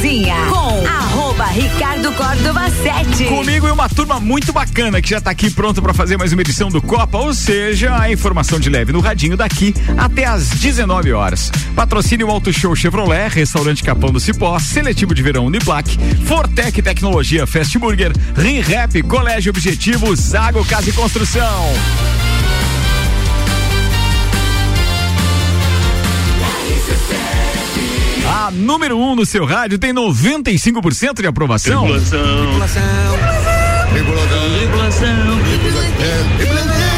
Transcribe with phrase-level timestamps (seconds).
[0.00, 3.26] Cozinha com arroba Ricardo Córdova 7.
[3.26, 6.40] Comigo e uma turma muito bacana que já tá aqui pronto para fazer mais uma
[6.40, 11.12] edição do Copa, ou seja, a informação de leve no radinho daqui até às 19
[11.12, 11.52] horas.
[11.76, 17.78] Patrocínio Auto Show Chevrolet, Restaurante Capão do Cipó, Seletivo de Verão Uniplac, Fortec Tecnologia Fast
[17.78, 21.74] Burger, Rinrap, Colégio Objetivo, Zago Casa e Construção.
[28.50, 31.82] A número 1 um no seu rádio tem 95% de aprovação.
[31.82, 32.48] Tripulação.
[32.48, 32.80] Tripulação.
[36.36, 36.89] Tripulação.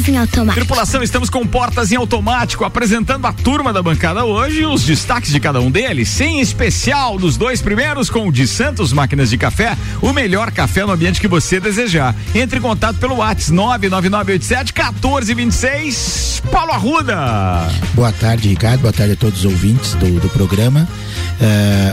[0.00, 0.54] Portas em automático.
[0.54, 5.38] Tripulação, estamos com portas em automático, apresentando a turma da bancada hoje, os destaques de
[5.38, 9.76] cada um deles, em especial dos dois primeiros com o de Santos Máquinas de Café,
[10.00, 12.14] o melhor café no ambiente que você desejar.
[12.34, 16.42] Entre em contato pelo WhatsApp 99987 1426.
[16.50, 17.68] Paulo Arruda.
[17.94, 18.80] Boa tarde, Ricardo.
[18.80, 20.88] Boa tarde a todos os ouvintes do, do programa.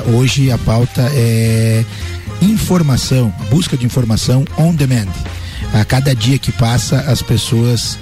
[0.07, 1.83] Uh, hoje a pauta é
[2.41, 5.07] informação, busca de informação on demand.
[5.73, 7.97] A cada dia que passa, as pessoas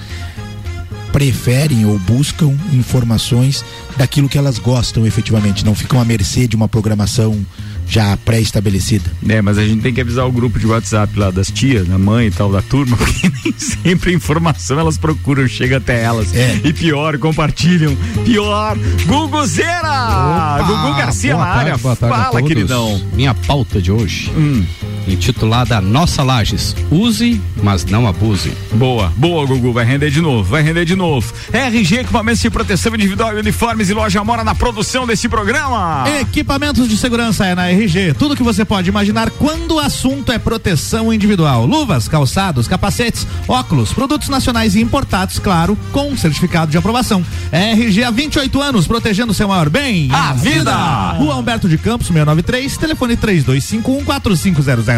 [1.12, 3.64] preferem ou buscam informações
[3.98, 7.46] daquilo que elas gostam efetivamente, não ficam à mercê de uma programação
[7.88, 9.10] já pré-estabelecida.
[9.30, 11.98] É, mas a gente tem que avisar o grupo de WhatsApp lá das tias, da
[11.98, 16.34] mãe e tal, da turma, porque nem sempre a informação elas procuram, chega até elas.
[16.36, 16.60] É.
[16.64, 17.96] E pior, compartilham.
[18.26, 20.58] Pior, Guguzeira!
[20.66, 21.78] Gugu Garcia boa na tarde, área.
[21.82, 23.02] boa tarde Fala, queridão.
[23.14, 24.66] Minha pauta de hoje, Hum.
[25.08, 26.76] Intitulada Nossa Lages.
[26.92, 28.52] Use, mas não abuse.
[28.74, 29.72] Boa, boa, Gugu.
[29.74, 31.34] Vai render de novo, vai render de novo.
[31.52, 36.04] RG, equipamentos de proteção individual e uniformes e loja mora na produção desse programa.
[36.20, 38.14] Equipamentos de segurança é na RG.
[38.14, 41.66] Tudo que você pode imaginar quando o assunto é proteção individual.
[41.66, 47.26] Luvas, calçados, capacetes, óculos, produtos nacionais e importados, claro, com certificado de aprovação.
[47.52, 50.10] RG há 28 anos, protegendo seu maior bem.
[50.12, 50.74] A vida.
[51.18, 53.18] Rua Humberto de Campos, 693, telefone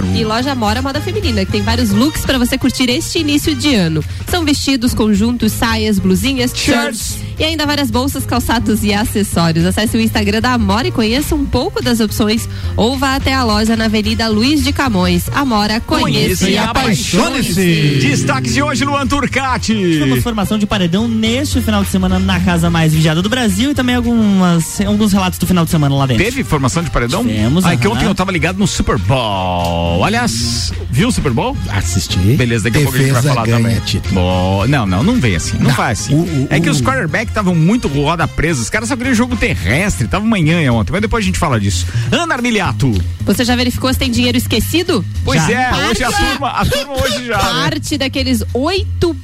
[0.02, 0.16] 32514500.
[0.16, 3.74] E loja Mora Moda Feminina, que tem vários looks para você curtir este início de
[3.76, 4.04] ano.
[4.30, 9.66] São vestidos, conjuntos, saias, blusinhas, shirts e ainda várias bolsas, calçados e acessórios.
[9.66, 13.44] Acesse o Instagram da Amora e conheça um pouco das opções ou vá até a
[13.44, 15.30] loja na Avenida Luiz de Camões.
[15.34, 18.00] Amora, conheça e apaixone-se.
[18.02, 19.74] Destaques de hoje, Luan Turcati.
[19.74, 23.74] Tivemos formação de paredão neste final de semana na casa mais vigiada do Brasil e
[23.74, 26.24] também algumas, alguns relatos do final de semana lá dentro.
[26.24, 27.24] Teve formação de paredão?
[27.24, 27.96] Tivemos, Ai, que aham.
[27.96, 29.87] ontem eu tava ligado no Super Bowl.
[30.04, 31.56] Aliás, viu o Super Bowl?
[31.70, 32.18] Assisti.
[32.18, 33.80] Beleza, daqui a pouco a gente vai Defesa falar também.
[33.82, 34.16] título.
[34.16, 35.58] Bom, não, não, não vem assim.
[35.58, 36.14] Não, Não, faz assim.
[36.16, 38.64] o- o- é que o- os quarterbacks estavam muito roda presos.
[38.64, 40.08] Os caras só queriam jogo terrestre.
[40.08, 41.86] Tava manhã ontem, mas depois a gente fala disso.
[42.12, 42.92] Ana Armiliato.
[43.26, 45.04] Você já verificou se tem dinheiro esquecido?
[45.26, 45.52] Pois Já.
[45.52, 47.38] é, hoje a Parte- turma, a turma hoje já.
[47.38, 47.44] né?
[47.70, 49.16] Parte daqueles 8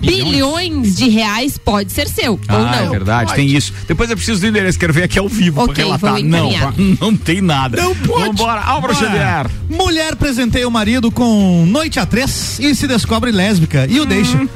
[0.00, 2.90] bilhões de reais pode ser seu, ou Ah, é não.
[2.90, 3.72] verdade, tem isso.
[3.86, 5.84] Depois eu preciso do endereço, quero ver aqui ao vivo Ok, pra
[6.14, 6.22] relatar.
[6.22, 6.50] Não,
[7.00, 7.80] não tem nada.
[7.82, 8.26] Não pode.
[8.28, 8.94] Vambora, Álvaro.
[8.94, 9.46] Xavier.
[9.68, 14.36] Mulher presenteia o marido com noite a três e se descobre lésbica e o deixa.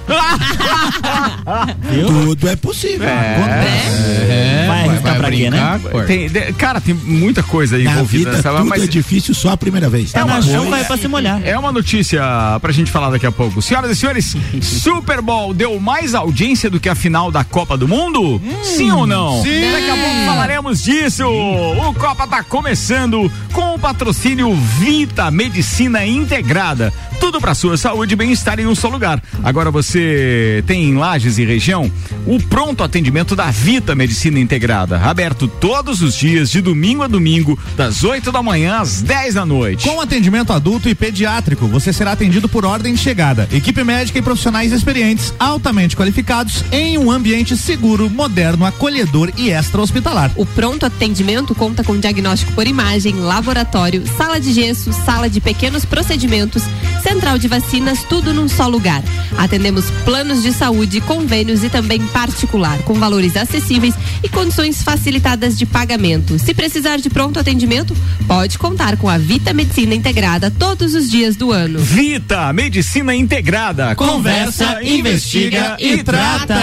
[2.06, 3.06] Tudo é possível.
[3.08, 4.66] Acontece.
[4.66, 5.78] vai arriscar pra quê, né?
[5.82, 8.86] brincar, Tem- de- cara, tem muita coisa aí Na envolvida vida nessa, tudo mas é
[8.86, 10.12] difícil só a primeira vez.
[10.12, 11.40] Tá na Depois- chuva é pra se molhar.
[11.44, 12.22] É uma notícia
[12.60, 13.60] pra gente falar daqui a pouco.
[13.62, 17.88] Senhoras e senhores, Super Bowl deu mais audiência do que a final da Copa do
[17.88, 18.40] Mundo?
[18.62, 19.42] sim ou não?
[19.42, 19.72] sim.
[19.72, 21.24] Daqui a pouco falaremos disso.
[21.26, 26.92] O Copa tá começando com o patrocínio Vita Medicina Integrada.
[27.20, 29.22] Tudo para sua saúde e bem-estar em um só lugar.
[29.42, 31.90] Agora você tem em Lages e região
[32.26, 37.58] o pronto atendimento da Vita Medicina Integrada, aberto todos os dias de domingo a domingo,
[37.76, 39.88] das 8 da manhã às 10 da noite.
[39.88, 43.48] Com atendimento adulto e pediátrico, você será atendido por ordem de chegada.
[43.52, 50.30] Equipe médica e profissionais experientes, altamente qualificados, em um ambiente seguro, moderno, acolhedor e extra-hospitalar.
[50.36, 55.84] O pronto atendimento conta com diagnóstico por imagem, laboratório, sala de gesso, sala de pequenos
[55.84, 56.62] procedimentos,
[57.02, 59.02] central de vacinas, tudo num só lugar.
[59.36, 65.66] Atendemos planos de saúde, convênios e também particular, com valores acessíveis e condições facilitadas de
[65.66, 66.38] pagamento.
[66.38, 71.36] Se precisar de pronto atendimento, pode contar com a Vita Medicina Integrada todos os dias
[71.36, 71.78] do ano.
[71.78, 73.94] Vita Medicina Integrada.
[73.94, 74.78] Conversa,
[75.14, 76.56] investiga e trata.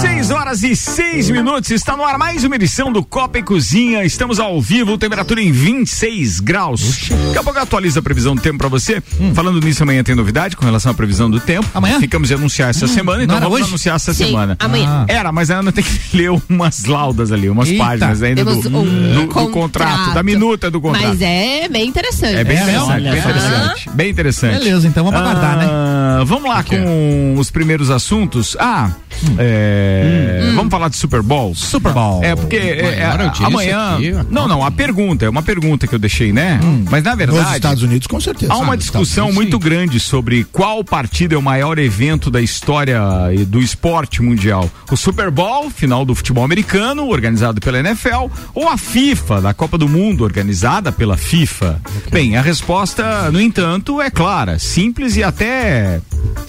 [0.00, 1.70] Seis horas e seis minutos.
[1.70, 4.02] Está no ar mais uma edição do Copa e Cozinha.
[4.04, 7.08] Estamos ao vivo, temperatura em 26 graus.
[7.08, 9.02] Daqui a pouco eu atualizo a previsão do tempo pra você.
[9.34, 11.68] Falando nisso, amanhã tem novidade com relação à previsão do tempo.
[11.74, 12.00] Amanhã?
[12.00, 13.68] Ficamos de anunciar essa semana, então vamos hoje?
[13.68, 14.56] anunciar essa Sim, semana.
[14.58, 15.04] amanhã.
[15.06, 17.84] Era, mas a Ana tem que ler umas laudas ali, umas Eita.
[17.84, 21.06] páginas ainda do, um do- do contrato, da minuta do contrato.
[21.08, 22.36] Mas é bem interessante.
[22.36, 23.90] É bem É, interessante, bem interessante.
[23.90, 24.58] Bem interessante.
[24.58, 25.66] Beleza, então vamos aguardar, né?
[25.68, 28.56] Ah, Vamos lá com os primeiros assuntos.
[28.58, 28.90] Ah,
[29.38, 31.54] É, Vamos falar de Super Bowl?
[31.54, 32.22] Super Bowl.
[32.24, 33.04] É, porque é, é,
[33.44, 33.94] amanhã.
[33.96, 36.60] aqui, não, não, a pergunta, é uma pergunta que eu deixei, né?
[36.90, 37.56] Mas na Nos verdade.
[37.56, 38.52] Estados Unidos, com certeza.
[38.52, 42.40] Há uma nos discussão Estados muito grande sobre qual partido é o maior evento da
[42.40, 43.00] história
[43.46, 44.70] do esporte mundial.
[44.90, 49.76] O Super Bowl, final do futebol americano, organizado pela NFL, ou a FIFA, da Copa
[49.76, 51.80] do Mundo, organizada pela FIFA?
[52.10, 56.00] Bem, a resposta, no entanto, é clara, simples e até.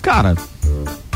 [0.02, 0.36] Cara.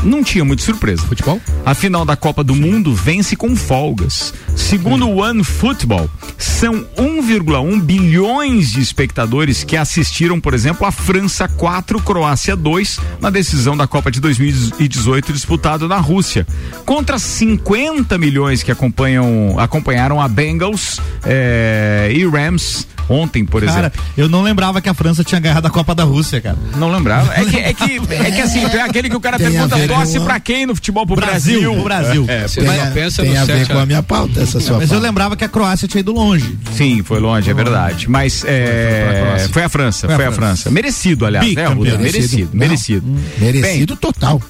[0.06, 1.02] Não tinha muita surpresa.
[1.02, 1.40] Futebol?
[1.64, 4.32] A final da Copa do Mundo vence com folgas.
[4.54, 6.08] Segundo o One Football,
[6.38, 13.30] são 1,1 bilhões de espectadores que assistiram, por exemplo, a França 4, Croácia 2 na
[13.30, 16.46] decisão da Copa de 2018 disputada na Rússia.
[16.84, 24.02] Contra 50 milhões que acompanham, acompanharam a Bengals eh, e Rams ontem, por Cara, exemplo.
[24.16, 26.56] eu não lembrava que a França tinha ganhado a Copa da Rússia, cara.
[26.76, 27.32] Não lembrava.
[27.34, 29.88] É que, é que, é que assim, é aquele que o cara Tem pergunta, ver
[29.96, 31.06] torce pra quem no futebol?
[31.06, 31.72] Pro Brasil, Brasil.
[31.74, 32.24] pro Brasil.
[32.28, 34.78] É, Você Tem, a- pensa tem no a ver com a minha pauta, essa sua
[34.78, 36.56] Mas eu lembrava que a Croácia tinha ido longe.
[36.72, 38.08] Sim, foi longe, é verdade.
[38.08, 40.70] Mas é, foi a França, foi a França.
[40.70, 41.68] Merecido, aliás, né?
[41.98, 43.06] Merecido, merecido.
[43.38, 44.40] Merecido total.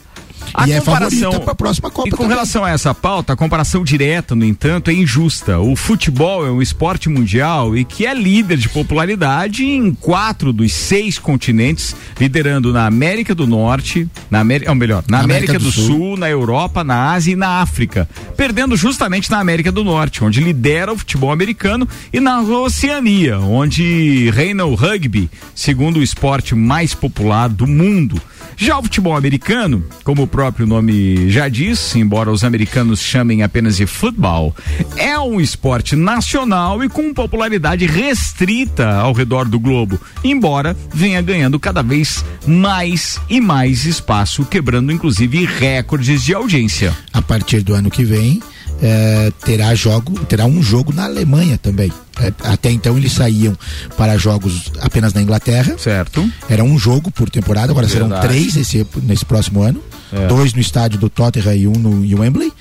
[0.57, 2.31] A e é comparação favorita para a próxima Copa E com também.
[2.31, 5.59] relação a essa pauta, a comparação direta, no entanto, é injusta.
[5.59, 10.73] O futebol é um esporte mundial e que é líder de popularidade em quatro dos
[10.73, 16.17] seis continentes, liderando na América do Norte, na América, ou melhor, na, América, do, Sul.
[16.17, 20.91] na Europa, na Ásia e na África, perdendo justamente na América do Norte, onde lidera
[20.91, 27.49] o futebol americano, e na Oceania, onde reina o rugby, segundo o esporte mais popular
[27.51, 28.21] do mundo.
[28.57, 33.77] Já o futebol americano, como o próprio nome já diz, embora os americanos chamem apenas
[33.77, 34.57] de futebol,
[34.97, 41.61] é um esporte nacional e com popularidade restrita ao redor do globo, embora venha ganhando
[41.61, 46.97] cada vez mais e mais espaço, quebrando inclusive recordes de audiência.
[47.13, 48.41] A partir do ano que vem,
[48.83, 51.91] eh, terá jogo, terá um jogo na Alemanha também.
[52.21, 53.57] Eh, até então eles saíam
[53.97, 55.77] para jogos apenas na Inglaterra.
[55.79, 56.31] Certo?
[56.49, 58.29] Era um jogo por temporada, agora serão Verdade.
[58.29, 59.83] três esse, nesse próximo ano.
[60.13, 60.27] É.
[60.27, 62.53] Dois no estádio do Tottenham e um no em Wembley.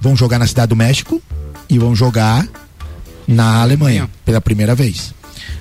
[0.00, 1.20] Vão jogar na cidade do México
[1.68, 2.46] e vão jogar
[3.26, 5.14] na Alemanha pela primeira vez.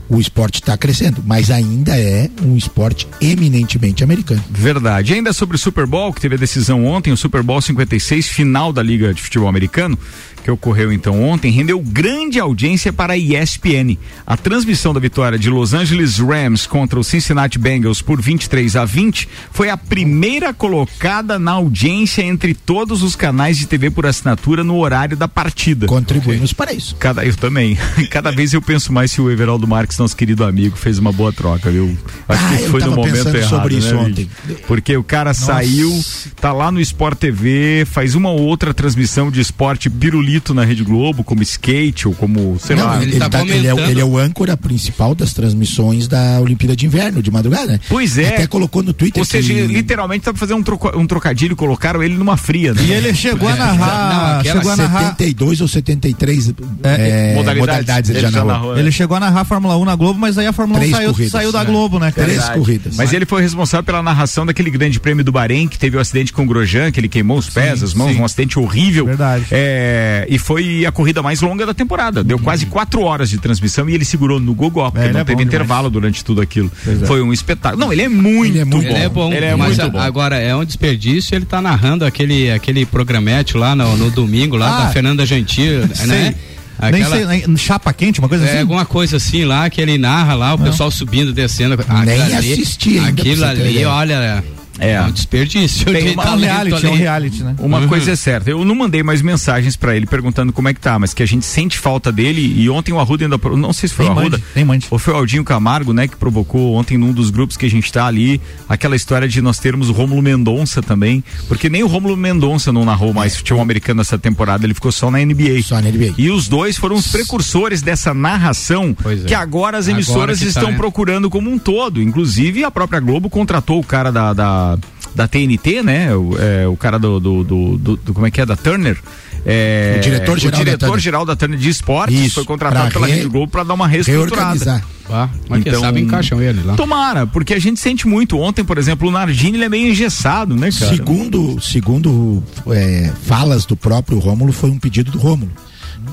[0.09, 4.43] O esporte está crescendo, mas ainda é um esporte eminentemente americano.
[4.49, 5.11] Verdade.
[5.11, 8.27] E ainda sobre o Super Bowl, que teve a decisão ontem, o Super Bowl 56,
[8.27, 9.97] final da Liga de Futebol Americano,
[10.43, 13.97] que ocorreu então ontem, rendeu grande audiência para a ESPN.
[14.25, 18.85] A transmissão da vitória de Los Angeles Rams contra o Cincinnati Bengals por 23 a
[18.85, 24.63] 20 foi a primeira colocada na audiência entre todos os canais de TV por assinatura
[24.63, 25.85] no horário da partida.
[25.85, 26.95] Contribuímos para isso.
[26.95, 27.77] Cada, eu também.
[28.09, 31.31] Cada vez eu penso mais se o Everaldo Marques, nosso querido amigo, fez uma boa
[31.31, 31.97] troca, viu?
[32.27, 33.49] Acho Ah, que foi no momento errado.
[33.49, 34.29] sobre isso né, ontem.
[34.67, 36.03] Porque o cara saiu,
[36.39, 40.83] tá lá no Sport TV, faz uma ou outra transmissão de esporte pirulito na Rede
[40.83, 43.01] Globo, como skate ou como, sei Não, lá.
[43.01, 46.75] ele, ele tá tá- ele é, ele é o âncora principal das transmissões da Olimpíada
[46.75, 47.79] de Inverno, de madrugada, né?
[47.89, 48.29] Pois é.
[48.29, 51.55] Até colocou no Twitter Ou seja, que- literalmente tá pra fazer um, troco- um trocadilho,
[51.55, 52.81] colocaram ele numa fria, né?
[52.83, 54.43] E ele chegou a narrar.
[54.43, 54.99] Não, chegou a narrar.
[55.11, 56.49] 72 ou 73
[56.83, 57.59] É, é, modalidades.
[57.59, 58.47] modalidades, ele já narrou.
[58.51, 58.79] narrou, é.
[58.79, 60.95] Ele chegou a narrar a Fórmula 1 na Globo, mas aí a Fórmula 1 Três
[60.95, 61.65] saiu, corridas, saiu da né?
[61.65, 62.27] Globo, né, cara?
[62.27, 62.59] Três Verdade.
[62.59, 62.95] corridas.
[62.95, 66.31] Mas ele foi responsável pela narração daquele grande prêmio do Bahrein, que teve o acidente
[66.31, 68.19] com o Grosjean, que ele queimou os pés, as mãos, sim.
[68.21, 69.05] um acidente horrível.
[69.05, 69.45] Verdade.
[69.51, 72.23] É, e foi a corrida mais longa da temporada.
[72.23, 75.23] Deu quase quatro horas de transmissão e ele segurou no Gogó, porque ele não é
[75.25, 76.71] teve intervalo durante tudo aquilo.
[76.87, 77.05] É.
[77.05, 77.79] Foi um espetáculo.
[77.83, 78.95] Não, ele é muito, Ele é muito bom.
[78.95, 79.99] Ele é bom, Ele é mas muito a- bom.
[79.99, 84.77] agora é um desperdício ele tá narrando aquele, aquele programete lá no, no domingo, lá
[84.81, 86.35] Ah, da Fernanda Gentil, Sei.
[86.81, 86.91] Né?
[86.91, 88.59] Nem Aquela- sei, chapa quente, uma coisa É assim?
[88.61, 91.73] alguma coisa assim lá que ele narra lá, o pessoal subindo, descendo.
[91.75, 94.43] Aquilo Nem ali- assisti ainda, Aquilo ali, olha,
[94.79, 94.91] É.
[94.93, 95.85] é um desperdício.
[95.85, 97.01] Tem de uma- É um reality, é um ali.
[97.01, 97.55] reality, né?
[97.59, 97.87] Uma Uhum.
[97.87, 100.97] coisa é certa, eu não mandei mais mensagens pra ele perguntando como é que tá,
[100.99, 103.95] mas que a gente sente falta dele e ontem o Arruda ainda, não sei se
[103.95, 104.87] foi Nem o Arruda, mande, nem mande.
[104.89, 107.91] ou foi o Aldinho Camargo, né, que provocou ontem num dos grupos que a gente
[107.91, 112.15] tá ali, aquela história de nós termos o Rômulo Mendonça também, porque nem o Rômulo
[112.15, 115.61] Mendonça não narrou mais futebol americano essa temporada, ele ficou só na NBA.
[115.63, 116.13] Só na NBA.
[116.17, 119.15] E os dois foram os precursores dessa narração é.
[119.27, 120.77] que agora as Agora emissoras que tá, estão né?
[120.77, 122.01] procurando como um todo.
[122.01, 124.68] Inclusive a própria Globo contratou o cara da, da,
[125.15, 126.13] da TNT, né?
[126.15, 128.45] O, é, o cara do, do, do- do- do- Como é que é?
[128.45, 128.97] Da Turner.
[129.45, 131.01] É, O diretor-geral da diretor Turner.
[131.01, 133.87] geral da Turner de esportes Isso, foi contratado pela re- Rede Globo para dar uma
[133.87, 134.35] reestruturada.
[134.35, 134.85] Reorganizar.
[135.09, 136.75] Ah, mas quem Então- sabe encaixam ele lá.
[136.75, 138.37] Tomara, porque a gente sente muito.
[138.37, 140.91] Ontem, por exemplo, o Nardini ele é meio engessado, né, cara?
[140.95, 145.51] Segundo, segundo é, falas do próprio Rômulo, foi um pedido do Rômulo.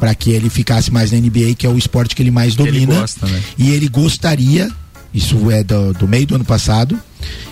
[0.00, 2.62] Para que ele ficasse mais na NBA, que é o esporte que ele mais Que
[2.62, 3.00] ele domina.
[3.00, 3.40] gosta, né?
[3.58, 4.70] E ele gostaria,
[5.16, 7.00] isso é do, do meio do ano passado,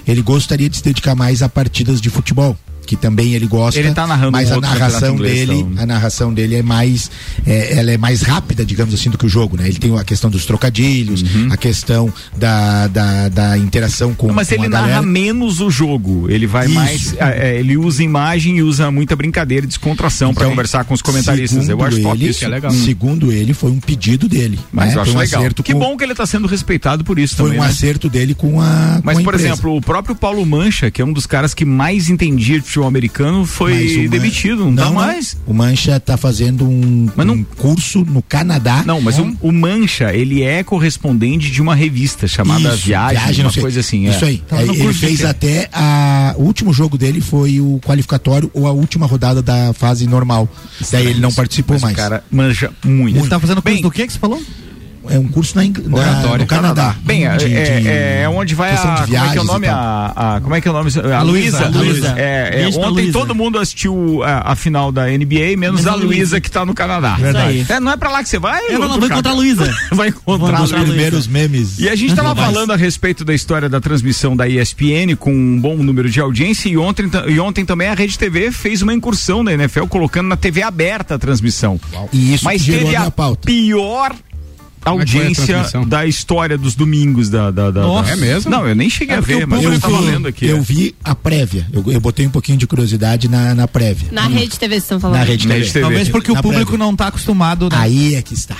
[0.06, 2.54] ele gostaria de se dedicar mais a partidas de futebol.
[2.84, 3.78] Que também ele gosta.
[3.80, 5.82] Ele tá narrando mas um a narração inglês, dele, então.
[5.82, 7.10] a narração dele é mais,
[7.46, 9.66] é, ela é mais rápida, digamos assim, do que o jogo, né?
[9.68, 14.28] Ele tem a questão dos trocadilhos, a questão da, da, da interação com, Uhum.
[14.28, 16.26] Não, mas com ele narra menos o jogo.
[16.30, 16.74] Ele vai Isso.
[16.74, 17.14] mais.
[17.18, 20.94] é, é, ele usa imagem e usa muita brincadeira e descontração pra Então, conversar com
[20.94, 21.68] os comentaristas.
[21.68, 22.38] Eu acho top ele, isso.
[22.40, 22.70] que é legal.
[22.70, 24.58] Segundo ele, foi um pedido dele.
[24.72, 24.94] Mas né?
[24.96, 25.44] eu acho Foi um legal.
[25.62, 27.60] Que com- bom que ele tá sendo respeitado por isso Foi também.
[27.60, 27.68] um né?
[27.68, 29.00] acerto dele com a.
[29.04, 31.64] Mas, com a por exemplo, o próprio Paulo Mancha, que é um dos caras que
[31.64, 34.64] mais entendia de futebol americano, foi demitido.
[34.70, 35.36] Não, tá mais.
[35.46, 38.82] O Mancha tá fazendo um, Mas não- um curso no Canadá.
[38.84, 43.50] Não, mas o, o Mancha, ele é correspondente de uma revista chamada Isso, Viagem, não
[43.50, 44.06] uma coisa assim.
[44.06, 44.10] é.
[44.10, 44.38] Isso aí.
[44.48, 46.34] Tava Aí no ele fez até a.
[46.36, 50.48] O último jogo dele foi o qualificatório ou a última rodada da fase normal.
[50.90, 51.94] Daí ele não participou Mas mais.
[51.94, 53.18] O cara manja muito.
[53.18, 54.42] Ele tá fazendo curso Bem, do que que você falou?
[55.08, 56.94] É um curso na, na- no Canadá.
[57.02, 59.04] Bem, é, De- é- de é onde vai a.
[59.06, 59.66] Como é que é o nome?
[59.68, 60.90] A, a- como é que é o nome?
[61.14, 61.70] A, Luísa.
[62.16, 66.40] É, é, ontem todo mundo assistiu a, a final da NBA, menos Menos a Luísa
[66.40, 67.14] que tá no Canadá.
[67.14, 67.66] Verdade.
[67.68, 68.60] É, não é pra lá que você vai?
[68.70, 69.74] Eu não vou encontrar a Luísa.
[69.92, 71.78] Vai Vou encontrar Os primeiros memes.
[71.78, 72.52] E a gente estava globais.
[72.52, 76.68] falando a respeito da história da transmissão da ESPN com um bom número de audiência
[76.68, 80.36] e ontem, e ontem também a Rede TV fez uma incursão da NFL colocando na
[80.36, 81.78] TV aberta a transmissão.
[82.12, 84.14] E isso Mas que gerou teve a a pior
[84.84, 85.86] É audiência transmissão?
[85.88, 88.08] da história dos domingos da, da, da- Nossa.
[88.08, 88.50] da- É mesmo?
[88.50, 90.46] Não, eu nem cheguei É a ver, mas eu estava lendo aqui.
[90.46, 90.60] eu é.
[90.60, 91.66] vi a prévia.
[91.72, 94.08] Eu, eu botei um pouquinho de curiosidade na, na prévia.
[94.12, 95.18] Na rede TV vocês estão falando.
[95.18, 95.60] Na rede Na TV.
[95.64, 95.80] Rede TV.
[95.86, 96.78] Talvez porque Na o público prévia.
[96.86, 97.76] não tá acostumado, né?
[97.78, 98.56] Aí é que está.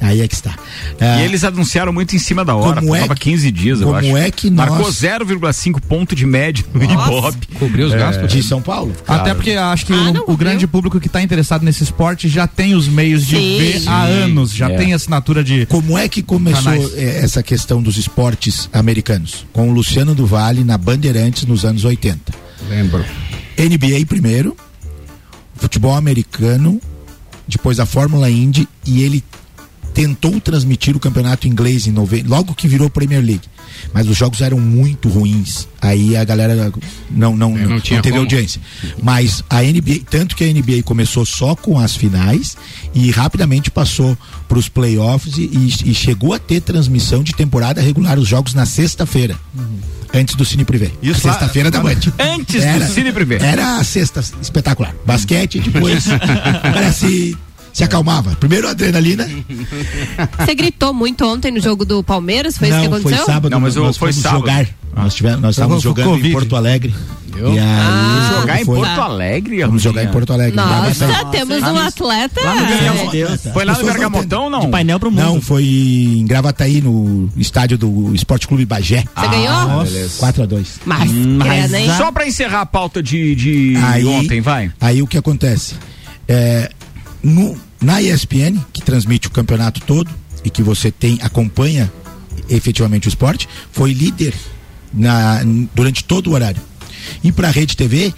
[0.00, 0.54] Aí é que está.
[1.00, 3.80] Ah, E eles anunciaram muito em cima da hora, Como é faltava que- 15 dias,
[3.80, 4.16] eu como acho.
[4.16, 7.46] é que nós- Marcou 0,5 ponto de média no Ibope.
[7.58, 8.30] Cobriu os gastos?
[8.30, 8.92] de São Paulo.
[9.08, 12.28] Até porque acho que Ah, o, não, o grande público que está interessado nesse esporte
[12.28, 13.58] já tem os meios de Sim.
[13.58, 14.76] ver há anos, já É.
[14.76, 15.64] tem assinatura de.
[15.66, 16.92] Como é que começou Canais.
[16.94, 19.46] eh, essa questão dos esportes americanos?
[19.52, 22.32] Com o Luciano do Vale na Bandeirantes nos anos 80.
[22.68, 23.04] Lembro.
[23.56, 24.54] NBA primeiro,
[25.54, 26.80] futebol americano,
[27.48, 29.24] depois a Fórmula Indy e ele
[29.96, 32.22] tentou transmitir o campeonato inglês em nove...
[32.22, 33.40] logo que virou Premier League.
[33.94, 35.66] Mas os jogos eram muito ruins.
[35.80, 36.70] Aí a galera
[37.10, 38.22] não não, É, não não, tinha teve como.
[38.24, 38.60] audiência.
[39.02, 42.56] Mas a NBA, tanto que a NBA começou só com as finais
[42.94, 47.80] e rapidamente passou para os playoffs e, e- e chegou a ter transmissão de temporada
[47.80, 49.34] regular os jogos na sexta-feira.
[50.12, 50.90] Antes do Cine Privé.
[51.02, 51.96] Isso Sexta-feira da Band.
[52.18, 53.38] Antes do Cine Privé.
[53.40, 54.94] Era a sexta espetacular.
[55.06, 56.04] Basquete, depois
[56.62, 57.36] parece
[57.76, 58.34] se acalmava.
[58.40, 59.28] Primeiro a adrenalina.
[60.38, 62.56] Você gritou muito ontem no jogo do Palmeiras?
[62.56, 63.26] Foi isso que não, foi aconteceu?
[63.26, 63.50] sábado.
[63.52, 64.40] Não, mas nós foi fomos sábado.
[64.40, 64.66] jogar.
[64.96, 66.32] Nós, tivemos, nós estávamos jogando em Covid.
[66.32, 66.94] Porto Alegre.
[67.36, 67.52] Eu?
[67.52, 70.56] E aí, Ah, Jogar em foi- Porto Alegre, Vamos jogar em Porto Alegre.
[70.56, 71.30] Nossa, Gravataí.
[71.32, 72.40] temos um atleta.
[72.94, 73.40] Meu Deus.
[73.52, 74.60] Foi lá no não Bergamotão, não?
[74.60, 75.20] De painel pro mundo.
[75.22, 79.04] Não, foi em Gravataí, no estádio do Esporte Clube Bagé.
[79.14, 79.84] Você ganhou?
[80.18, 81.90] 4 a 2 Mas, Mas grana, hein?
[81.90, 84.72] a- Só pra encerrar a pauta de, de Aí- ontem, vai.
[84.80, 85.74] Aí o que acontece?
[86.26, 86.70] É,
[87.22, 90.10] no- na ESPN, que transmite o campeonato todo
[90.44, 91.92] e que você tem, acompanha
[92.48, 94.34] efetivamente o esporte, foi líder
[94.92, 95.40] na,
[95.74, 96.60] durante todo o horário.
[97.22, 98.12] E para a Rede TV,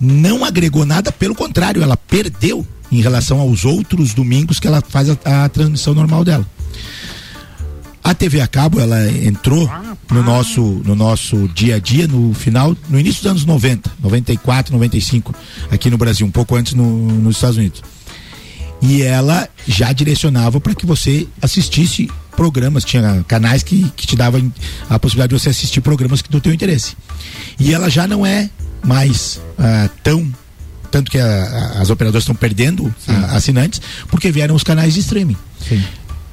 [0.00, 5.08] não agregou nada, pelo contrário, ela perdeu em relação aos outros domingos que ela faz
[5.10, 6.46] a, a transmissão normal dela.
[8.02, 9.66] A TV a cabo, ela entrou
[10.10, 14.72] no nosso, no nosso dia a dia no final, no início dos anos 90, 94,
[14.74, 15.34] 95,
[15.70, 17.82] aqui no Brasil, um pouco antes no- nos Estados Unidos.
[18.86, 24.52] E ela já direcionava para que você assistisse programas, tinha canais que, que te davam
[24.90, 26.96] a possibilidade de você assistir programas que do teu interesse.
[27.58, 28.50] E ela já não é
[28.84, 30.30] mais ah, tão
[30.90, 31.24] tanto que a-
[31.76, 35.36] a- as operadoras estão perdendo ah, assinantes porque vieram os canais de streaming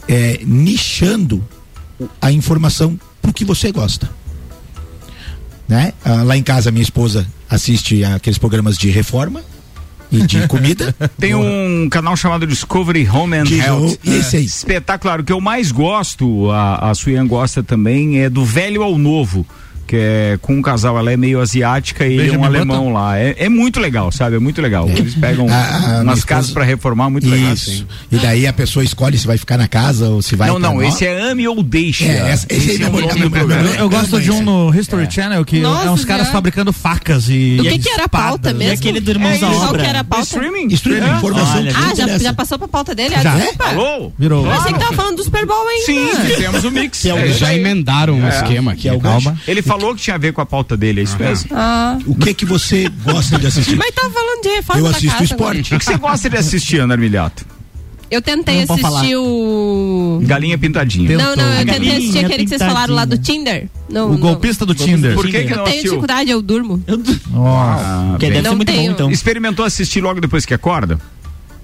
[0.08, 1.43] é, nichando
[2.22, 4.10] a informação pro que você gosta.
[5.67, 5.93] Né?
[6.03, 9.41] Ah, lá em casa, minha esposa assiste aqueles programas de reforma
[10.12, 10.94] e de comida.
[11.20, 13.98] Tem um canal chamado Discovery Home and De- Health.
[14.06, 14.46] esse aí.
[14.46, 15.20] Espetacular.
[15.22, 19.46] O que eu mais gosto, a, a Suyan gosta também, é do velho ao novo.
[19.91, 23.19] Que é com um casal, ela é meio asiática e é um alemão lá.
[23.19, 24.38] É, é muito legal, sabe?
[24.38, 24.88] É muito legal.
[24.88, 27.51] Eles pegam A- a umas esposa- casas pra reformar, muito legal.
[27.53, 27.86] Isso.
[28.10, 30.81] E daí a pessoa escolhe se vai ficar na casa ou se vai Não, não,
[30.81, 32.05] esse é ame ou deixa.
[32.05, 33.63] É, essa- esse aí é o nome é do o programa.
[33.63, 33.77] mesmo.
[33.79, 37.57] Eu gosto de um no History Channel que Nossa é uns caras fabricando facas e.
[37.57, 38.71] Do que que era a pauta mesmo?
[38.74, 39.83] E aquele do Irmãos É da Obra.
[39.83, 40.24] que era a pauta?
[40.24, 40.67] Streaming?
[40.74, 41.17] Streaming, É.
[41.17, 43.13] informação Ah, já, já passou pra pauta dele?
[43.21, 43.33] Já.
[43.60, 43.69] Ah.
[43.71, 44.10] Alô?
[44.17, 44.45] Virou.
[44.45, 45.86] Eu pensei que tava falando do Super Bowl ainda.
[45.86, 47.01] Sim, fizemos o mix.
[47.01, 48.88] Que é o É Eles isso já emendaram um esquema aqui.
[48.88, 49.36] é o Calma.
[49.45, 51.50] Ele falou que tinha a ver com a pauta dele, é isso mesmo?
[51.54, 53.76] Ah, O que que você gosta de assistir?
[53.76, 55.76] mas tava falando de reforma Eu da assisto casa esporte.
[55.76, 57.46] O que você gosta de assistir, Ana Armilhato?
[58.10, 60.20] Eu tentei assistir o.
[60.24, 61.18] Galinha pintadinha.
[61.18, 63.70] Não, não, eu tentei Galinha assistir aquele que vocês falaram lá do Tinder.
[63.90, 64.18] Não, O não.
[64.18, 65.14] golpista do Tinder.
[65.16, 65.84] Por que, que Eu não tenho assistiu?
[65.92, 66.84] dificuldade, eu durmo.
[67.30, 67.84] Nossa.
[67.86, 68.92] Ah, deve ser muito bom, tenho.
[68.92, 69.10] então.
[69.12, 71.00] Experimentou assistir logo depois que acorda?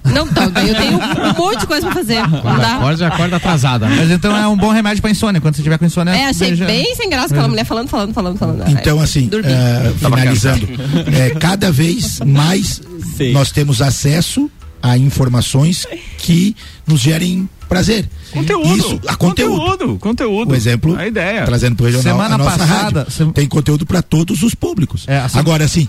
[0.04, 2.20] Não, tá, daí eu tenho um monte de coisa pra fazer.
[2.26, 2.76] Não dá.
[2.76, 3.88] Acorda, acorda atrasada?
[3.88, 5.40] Mas então é um bom remédio pra insônia.
[5.40, 6.12] Quando você tiver com insônia.
[6.12, 8.68] É, achei beija- bem sem graça aquela mulher falando, falando, falando, falando.
[8.70, 9.50] Então, Ai, assim, dormi.
[9.52, 10.66] eh, finalizando,
[11.12, 12.80] eh, cada vez mais
[13.16, 13.32] Sim.
[13.32, 14.50] nós temos acesso
[14.82, 15.86] a informações
[16.18, 18.08] que nos gerem prazer.
[18.32, 18.76] Conteúdo.
[18.78, 19.58] Isso, a conteúdo.
[19.60, 19.98] Conteúdo.
[19.98, 20.52] Conteúdo.
[20.52, 21.44] O exemplo, A ideia.
[21.44, 24.54] trazendo para o regional, Semana a nossa passada, rádio, sem- tem conteúdo para todos os
[24.54, 25.04] públicos.
[25.06, 25.86] É, assim- Agora, assim,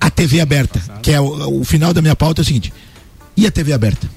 [0.00, 2.72] a TV aberta, que é o, o final da minha pauta, é o seguinte,
[3.36, 4.08] e a TV aberta?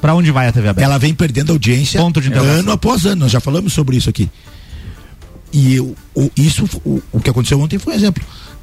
[0.00, 0.84] Pra onde vai a TV aberta?
[0.88, 2.00] Ela vem perdendo audiência
[2.58, 4.30] ano após ano, nós já falamos sobre isso aqui.
[5.52, 8.22] E eu- o, isso, o, o que aconteceu ontem foi um exemplo.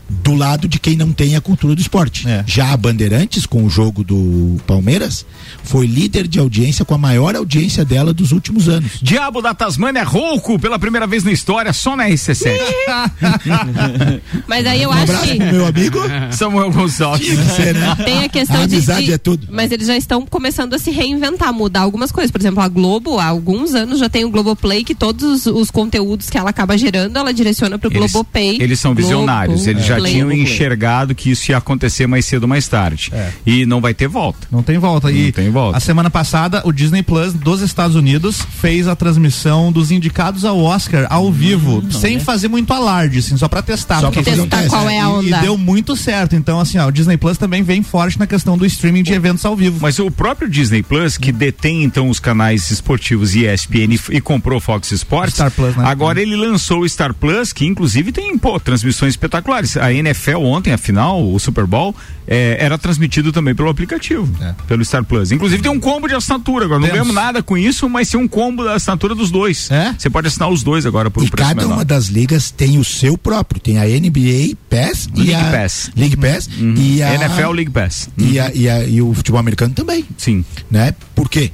[0.09, 2.27] Do lado de quem não tem a cultura do esporte.
[2.27, 2.43] É.
[2.47, 5.25] Já a Bandeirantes, com o jogo do Palmeiras,
[5.63, 8.99] foi líder de audiência com a maior audiência dela dos últimos anos.
[9.01, 12.57] Diabo da Tasmânia rouco pela primeira vez na história, só na RC7.
[14.47, 15.99] Mas aí eu Um acho que meu amigo.
[16.31, 17.27] Samuel Gonçalves.
[17.37, 17.95] Você, né?
[18.03, 19.47] tem a questão A de- amizade de, é tudo.
[19.51, 22.31] Mas eles já estão começando a se reinventar, mudar algumas coisas.
[22.31, 25.71] Por exemplo, a Globo, há alguns anos já tem o Globoplay, que todos os, os
[25.71, 28.57] conteúdos que ela acaba gerando, ela direciona pro Eles, Globopay.
[28.61, 30.13] eles são visionários, Globo, eles já Play.
[30.13, 33.09] tinham enxergado que isso ia acontecer mais cedo ou mais tarde.
[33.13, 33.31] É.
[33.45, 34.47] E não vai ter volta.
[34.51, 35.11] Não tem volta.
[35.11, 35.77] E Não tem volta.
[35.77, 40.59] a semana passada, o Disney Plus dos Estados Unidos fez a transmissão dos indicados ao
[40.59, 44.01] Oscar ao vivo, sem fazer muito alarde, assim, só pra testar.
[44.01, 44.69] Só pra fazer um Testar teste.
[44.69, 45.37] qual é a E- onda.
[45.37, 46.35] E deu muito certo.
[46.35, 49.45] Então, assim, ó, o Disney Plus também vem forte na questão do streaming de eventos
[49.45, 49.79] ao vivo.
[49.81, 54.21] Mas o próprio Disney Plus, que detém então os canais esportivos e ESPN e, e
[54.21, 55.83] comprou Fox Sports, Star Plus, né?
[55.85, 59.77] agora ele lançou o Star Plus, que inclusive tem pô, transmissões espetaculares.
[59.87, 61.95] A NFL ontem, a final, o Super Bowl,
[62.27, 64.53] é, era transmitido também pelo aplicativo, É.
[64.67, 65.31] pelo Star Plus.
[65.31, 66.79] Inclusive tem um combo de assinatura agora.
[66.79, 67.01] Não Temos.
[67.07, 69.71] ganhamos nada com isso, mas tem um combo da assinatura dos dois.
[69.71, 69.95] É?
[69.97, 71.75] Você pode assinar os dois agora por um E preço cada menor.
[71.75, 73.61] uma das ligas tem o seu próprio.
[73.61, 75.91] Tem a NBA Pass League e a Pass.
[75.95, 78.09] League Pass e a NFL League Pass.
[78.17, 80.43] e, a, e, a- e o futebol americano também, Sim.
[80.69, 80.93] né?
[81.15, 81.51] Por quê?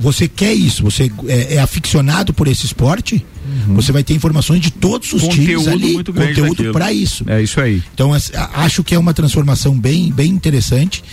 [0.00, 3.24] Você quer isso, você é, é aficionado por esse esporte,
[3.68, 7.24] você vai ter informações de todos os times Conteúdo ali, muito grande conteúdo para isso.
[7.28, 7.82] É isso aí.
[7.94, 8.12] Então
[8.54, 11.04] acho que é uma transformação bem, bem interessante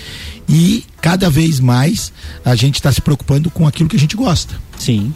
[0.48, 2.12] e cada vez mais
[2.44, 4.56] a gente está se preocupando com aquilo que a gente gosta.
[4.78, 5.14] Sim.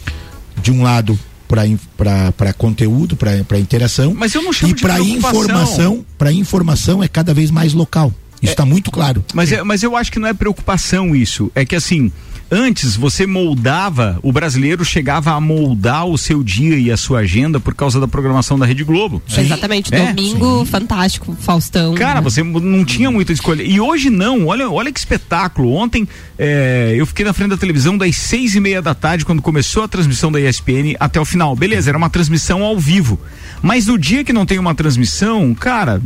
[0.61, 6.05] De um lado para conteúdo, para interação Mas eu não chamo e de para informação,
[6.17, 8.13] para informação é cada vez mais local.
[8.41, 9.23] Isso está muito claro.
[9.33, 11.49] Mas, é- mas eu acho que não é preocupação isso.
[11.55, 12.11] É que assim,
[12.53, 17.59] antes você moldava, o brasileiro chegava a moldar o seu dia e a sua agenda
[17.59, 19.21] por causa da programação da Rede Globo.
[19.35, 21.95] Exatamente, É, domingo, fantástico, Faustão.
[21.95, 23.63] Cara, você não tinha muita escolha.
[23.63, 25.73] E hoje não, olha, olha que espetáculo.
[25.73, 29.41] Ontem é, eu fiquei na frente da televisão das seis e meia da tarde, quando
[29.41, 31.55] começou a transmissão da ESPN, até o final.
[31.55, 33.19] Beleza, era uma transmissão ao vivo.
[33.63, 36.01] Mas no dia que não tem uma transmissão, cara,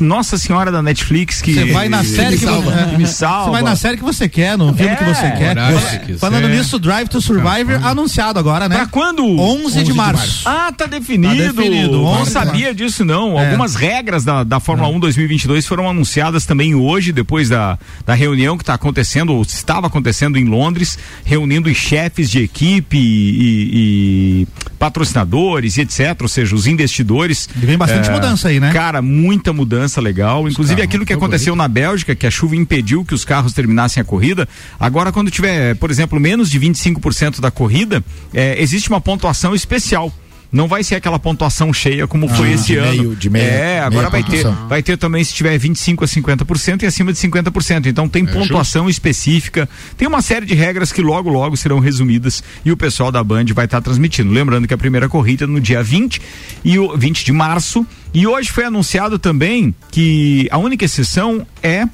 [0.00, 1.52] Nossa Senhora da Netflix que.
[1.52, 2.70] Você vai na série que, salva.
[2.70, 3.44] você, que me salva.
[3.46, 5.50] Você vai na série que você quer, no filme É, que você quer.
[5.50, 6.18] horário Você- que quiser.
[6.20, 8.76] Falando nisso, Drive to Survivor anunciado agora, né?
[8.76, 9.24] Pra quando?
[9.26, 10.42] 11, de de março.
[10.48, 11.34] Ah, tá definido.
[11.36, 13.38] Tá definido, Não sabia disso, não.
[13.40, 13.46] É.
[13.46, 17.76] Algumas regras da, da Fórmula 1 2022 foram anunciadas também hoje, depois da,
[18.06, 22.96] da reunião que está acontecendo, ou estava acontecendo em Londres, reunindo os chefes de equipe
[22.96, 26.16] e, e patrocinadores e etc.
[26.22, 27.48] Ou seja, os investidores.
[27.56, 28.72] E vem bastante mudança aí, né?
[28.72, 30.48] Cara, muita mudança legal.
[30.48, 34.04] Inclusive aquilo que aconteceu na Bélgica, que a chuva impediu que os carros terminassem a
[34.04, 34.48] corrida.
[34.78, 40.12] Agora, quando tiver, por exemplo, menos de 25% da corrida, eh, existe uma pontuação especial.
[40.54, 42.90] Não vai ser aquela pontuação cheia como foi Ah, esse de ano.
[42.90, 44.68] meio- de meia- é, agora vai ter, pontuação.
[44.68, 47.86] vai ter também se tiver 25 a 50% e acima de 50%.
[47.88, 49.68] Então tem pontuação específica.
[49.98, 53.46] Tem uma série de regras que logo logo serão resumidas e o pessoal da Band
[53.52, 54.32] vai estar transmitindo.
[54.32, 56.22] Lembrando que a primeira corrida é no dia 20
[56.64, 61.84] e o 20 de março e hoje foi anunciado também que a única exceção é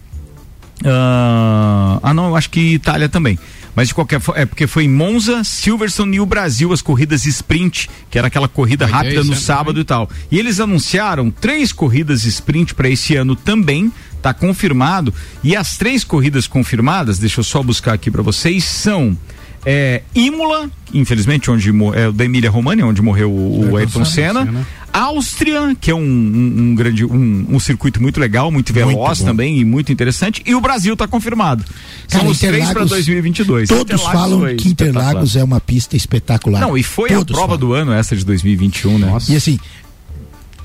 [0.85, 3.39] ah, ah, não, eu acho que Itália também.
[3.81, 7.25] Mas de qualquer forma, é porque foi em Monza, Silverstone e o Brasil as corridas
[7.25, 10.07] sprint, que era aquela corrida Vai ter rápida no sábado e tal.
[10.31, 13.91] E eles anunciaram três corridas sprint para esse ano também,
[14.21, 15.15] tá confirmado.
[15.43, 19.17] E as três corridas confirmadas, deixa eu só buscar aqui para vocês, são
[19.65, 24.45] é, Imola, infelizmente, onde é da Emília Romagna, onde morreu o, o Ayrton Senna.
[24.45, 24.67] Senna.
[24.93, 29.25] Áustria, que é um, um- um grande um, um circuito muito legal, muito veloz bom.
[29.27, 30.43] também e muito interessante.
[30.47, 31.65] E o Brasil está confirmado.
[32.09, 33.69] São Cara, os três para Interlagos, 2022.
[33.69, 36.61] Todos Interlagos falam que Interlagos é uma pista espetacular.
[36.61, 37.59] Não, e foi Todos a prova falam.
[37.61, 39.17] do ano essa de 2021, né?
[39.29, 39.59] E assim,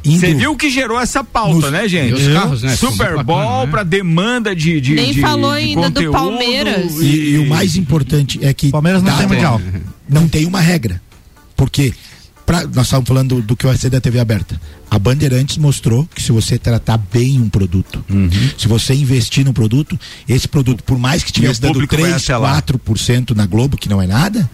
[0.04, 2.14] Você viu que gerou essa pauta, Nos- né, gente?
[2.14, 2.76] Os carros, né?
[2.76, 3.72] São Super muito Bowl né?
[3.72, 6.94] pra demanda de, de Nem de- falou de ainda do Palmeiras.
[7.02, 9.62] E, e o mais importante é que Palmeiras não dá- tem mundial.
[10.08, 11.02] não tem uma regra.
[11.56, 11.94] Porque
[12.45, 14.60] pra- nós estávamos falando do, do que vai ser da TV aberta.
[14.89, 18.29] A Bandeirantes mostrou que se você tratar bem um produto, Uhum.
[18.58, 22.23] se você investir no produto, esse produto, por mais que estivesse dando público vai 3,
[22.23, 22.62] até lá.
[22.62, 24.49] 4% na Globo, que não é nada,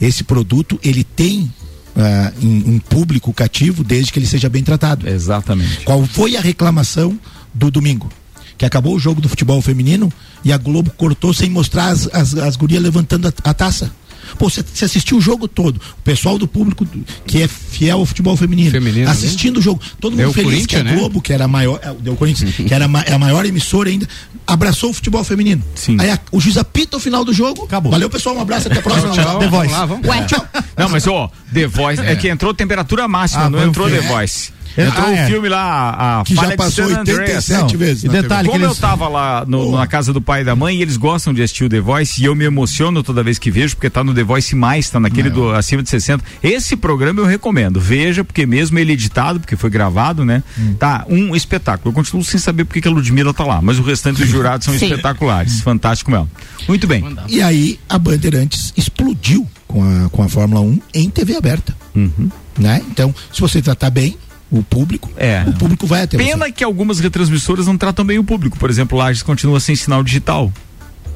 [0.00, 1.52] esse produto ele tem
[1.96, 5.08] ah, um, um público cativo desde que ele seja bem tratado.
[5.08, 5.84] Exatamente.
[5.84, 7.18] Qual foi a reclamação
[7.52, 8.10] do domingo?
[8.58, 10.12] Que acabou o jogo do futebol feminino
[10.44, 13.92] e a Globo cortou sem mostrar as, as, as gurias levantando a, a taça.
[14.38, 15.76] Pô, você assistiu o jogo todo.
[15.76, 19.80] O pessoal do público do- que é fiel ao futebol feminino, Feminino, assistindo o jogo.
[20.00, 21.00] Todo mundo Deu feliz que a Corinthians, né?
[21.00, 23.88] Globo, que era a maior, é, deu Corinthians, que era a, é a maior emissora
[23.90, 24.06] ainda,
[24.46, 25.62] abraçou o futebol feminino.
[25.74, 25.96] Sim.
[26.00, 27.64] Aí a- o juiz apita o final do jogo.
[27.64, 27.92] Acabou.
[27.92, 28.36] Valeu, pessoal.
[28.36, 28.68] Um abraço.
[28.68, 29.12] Até a próxima.
[29.12, 29.72] Tchau, The vamos Voice.
[29.72, 30.06] lá, vamos.
[30.08, 30.26] Ué,
[30.76, 34.02] Não, mas ó, The Voice é que entrou temperatura máxima, Ah, não entrou filme.
[34.02, 34.52] The Voice.
[34.76, 34.86] É.
[34.86, 35.26] Entrou Ah, o é.
[35.26, 37.20] filme lá, a Que Falha já de passou San Andreas.
[37.48, 37.78] 87 Não.
[37.78, 38.04] vezes.
[38.04, 39.76] E detalhe- Como que eu eles- tava lá no- Oh.
[39.78, 42.20] na casa do pai e da mãe, e eles gostam de assistir o The Voice,
[42.20, 44.98] e eu me emociono toda vez que vejo, porque tá no The Voice mais, tá
[44.98, 46.24] naquele do acima de 60.
[46.42, 47.80] Esse programa eu recomendo.
[47.80, 50.42] Veja, porque mesmo ele editado, porque foi gravado, né?
[50.58, 50.74] Hum.
[50.78, 51.90] Tá um espetáculo.
[51.90, 54.64] Eu continuo sem saber porque que a Ludmilla tá lá, mas o restante dos jurados
[54.64, 54.86] são Sim.
[54.86, 55.60] espetaculares.
[55.60, 56.28] Fantástico mesmo.
[56.66, 57.04] Muito bem.
[57.28, 61.76] E aí a Bandeirantes explodiu com a, com a Fórmula 1 em TV aberta.
[61.94, 62.30] Uhum.
[62.58, 62.82] Né?
[62.90, 64.16] Então, se você tratar bem
[64.58, 65.44] o público, É.
[65.46, 68.58] o público vai até Pena que algumas retransmissoras não tratam bem o público.
[68.58, 70.52] Por exemplo, Lages continua sem sinal digital.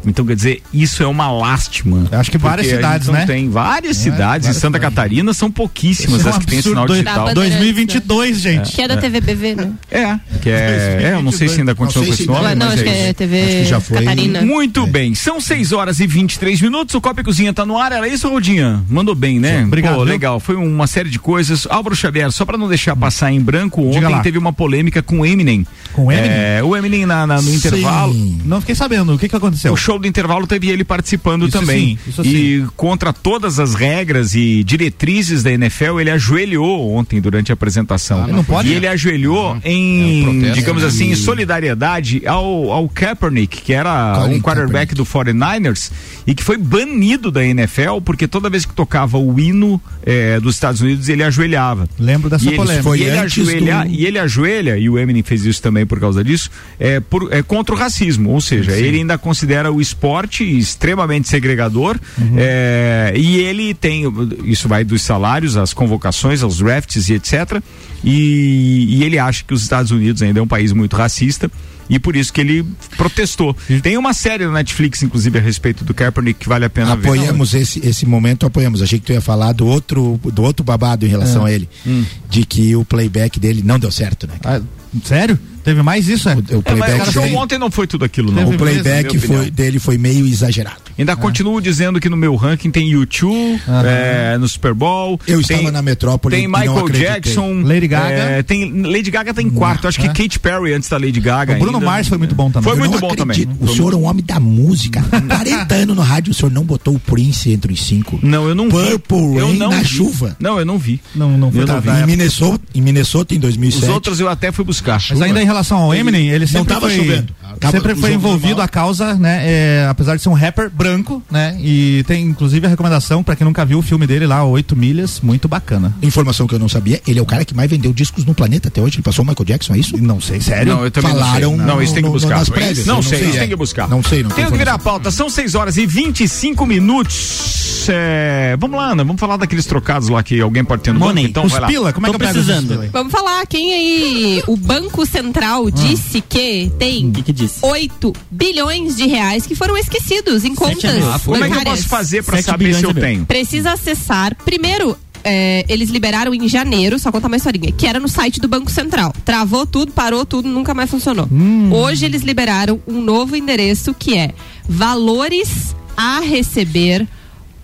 [0.07, 2.07] Então, quer dizer, isso é uma lástima.
[2.13, 3.27] Acho que várias cidades, né?
[3.27, 4.47] Tem várias É, cidades.
[4.47, 4.81] Em várias Santa cidades.
[4.97, 7.27] Catarina são pouquíssimas é um as que têm sinal digital.
[7.27, 8.73] Tá, 2022, gente.
[8.73, 9.73] que é da TV BV, né?
[9.91, 12.67] É, que é, é, eu não sei se ainda continua com se esse nome, não,
[12.67, 13.15] mas acho que é é isso.
[13.15, 13.99] TV Acho que já foi.
[13.99, 14.43] Catarina.
[14.43, 16.95] Muito bem, são 6 horas e 23 minutos.
[16.95, 17.93] O Copa e Cozinha tá no ar.
[17.93, 18.83] Era isso, Rodinha?
[18.89, 19.65] Mandou bem, né?
[19.65, 20.41] Obrigado, Pô, legal.
[20.41, 21.67] Foi uma série de coisas.
[21.71, 25.27] Álvaro Xavier, só pra não deixar passar em branco, ontem teve uma polêmica com o
[25.27, 25.67] Eminem.
[25.93, 26.31] Com o Eminem?
[26.31, 28.13] É, o Eminem na, na- no intervalo.
[28.13, 28.41] Sim.
[28.45, 29.15] Não fiquei sabendo.
[29.15, 29.73] O que que aconteceu?
[29.73, 31.99] O show do intervalo teve ele participando Isso também.
[32.05, 37.51] sim, isso e contra todas as regras e diretrizes da NFL, ele ajoelhou ontem durante
[37.51, 38.25] a apresentação.
[38.25, 38.69] Ah, não pode?
[38.69, 40.89] E ele ajoelhou em, É um protesto, digamos né?
[40.89, 45.91] assim, em solidariedade ao, ao Kaepernick, que era Colin um quarterback do 49ers
[46.27, 50.55] e que foi banido da NFL porque toda vez que tocava o hino eh, dos
[50.55, 51.89] Estados Unidos ele ajoelhava.
[51.99, 52.83] Lembro dessa E ele, polêmica.
[52.83, 55.99] foi e ele ajoelha, do- e ele ajoelha, e o Eminem fez isso também por
[55.99, 58.31] causa disso, é, por, é contra o racismo.
[58.31, 62.35] Ou seja, ele ainda considera o esporte extremamente segregador Uhum.
[62.37, 64.05] é, e ele tem.
[64.45, 67.63] Isso vai dos salários, às convocações, aos drafts e etc.
[68.05, 71.51] E, e ele acha que os Estados Unidos ainda é um país muito racista.
[71.91, 72.67] E por isso que ele
[72.99, 73.57] protestou.
[73.83, 77.09] Tem uma série na Netflix, inclusive, a respeito do Kaepernick que vale a pena ver.
[77.09, 78.83] Apoiamos esse, esse momento, apoiamos.
[78.83, 81.67] Achei que tu ia falar do outro, do outro babado em relação a ele.
[81.87, 82.05] Hum.
[82.29, 84.35] De que o playback dele não deu certo, né?
[84.45, 84.61] Ah,
[85.03, 85.39] sério?
[85.69, 86.35] Teve mais isso, é?
[86.35, 88.43] O, o É, mas playback, o show dele, ontem não foi tudo aquilo, não.
[88.45, 90.77] Teve o playback mesmo, foi, dele foi meio exagerado.
[90.99, 95.21] Ainda continuo dizendo que no meu ranking tem U2 é, no Super Bowl.
[95.27, 96.89] Eu tem, estava na metrópole Tem não Michael.
[96.89, 97.63] Jackson.
[97.63, 98.15] Lady Gaga.
[98.15, 99.87] é, tem, Lady Gaga tem quarto.
[99.87, 100.13] Acho que é.
[100.13, 101.55] Katy Perry antes da Lady Gaga.
[101.55, 101.87] O Bruno ainda.
[101.87, 102.65] Mars foi muito bom também.
[102.65, 103.49] Foi Eu muito bom acredito.
[103.51, 103.69] também.
[103.69, 105.03] O senhor é um homem da música.
[105.29, 108.19] 40 anos no rádio, o senhor não botou o Prince entre os cinco.
[108.23, 109.37] Não, eu não Purple vi.
[109.37, 109.85] Eu Rain não na vi.
[109.89, 110.37] chuva.
[110.41, 111.01] Não, eu não vi.
[111.15, 111.89] Não, não foi Eu da- não vi.
[111.89, 112.07] da Em.
[112.07, 113.85] Minnesota, em Minnesota em 2007.
[113.85, 115.01] Os outros eu até fui buscar.
[115.11, 117.35] Mas ainda em relação ao Eminem, ele sempre tava foi, chovendo.
[117.73, 119.41] Sempre foi envolvido a causa, né?
[119.43, 121.57] é, apesar de ser um rapper branco, né?
[121.61, 125.21] E tem inclusive a recomendação pra quem nunca viu o filme dele lá, Oito Milhas,
[125.21, 125.93] muito bacana.
[126.03, 128.69] Informação que eu não sabia, ele é o cara que mais vendeu discos no planeta
[128.69, 128.97] até hoje.
[128.97, 129.97] Ele passou o Michael Jackson, é isso?
[129.97, 130.75] Não sei, sério?
[130.75, 131.67] Não, eu também Falaram não sei.
[131.67, 132.45] Não, isso tem que no- buscar.
[132.47, 133.41] prévias, não, eu não sei, sei, isso é.
[133.41, 133.89] tem que buscar.
[133.89, 135.11] Não sei, não Tenho que virar a pauta.
[135.11, 137.87] São 6 horas e 25 minutos.
[137.91, 141.25] É, vamos lá, Ana, vamos falar daqueles trocados lá que alguém pode ter no Money.
[141.25, 141.31] banco.
[141.31, 141.67] Então Os vai lá.
[141.67, 142.91] pila, como é Tô que eu pego esses precisando.
[142.93, 147.59] Vamos falar, quem aí, o Banco Central disse que tem que que disse?
[147.63, 151.19] 8 bilhões de reais que foram esquecidos em contas Ah.
[151.25, 151.77] Como é que eu bancárias.
[151.81, 153.27] posso fazer pra Sete saber se eu de tenho?
[153.27, 154.37] Precisa acessar.
[154.45, 158.49] Primeiro, é, eles liberaram em janeiro, só contar uma historinha, que era no site do
[158.49, 159.13] Banco Central.
[159.25, 161.29] Travou tudo, parou tudo, nunca mais funcionou.
[161.73, 164.33] Hoje eles liberaram um novo endereço que é
[164.69, 167.07] valores a receber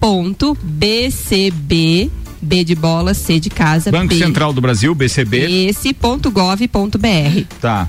[0.00, 2.10] ponto BCB
[2.44, 5.66] B de bola, C de casa, Banco B, Central do Brasil, BCB.
[5.68, 7.44] esse ponto gov ponto br.
[7.60, 7.88] Tá.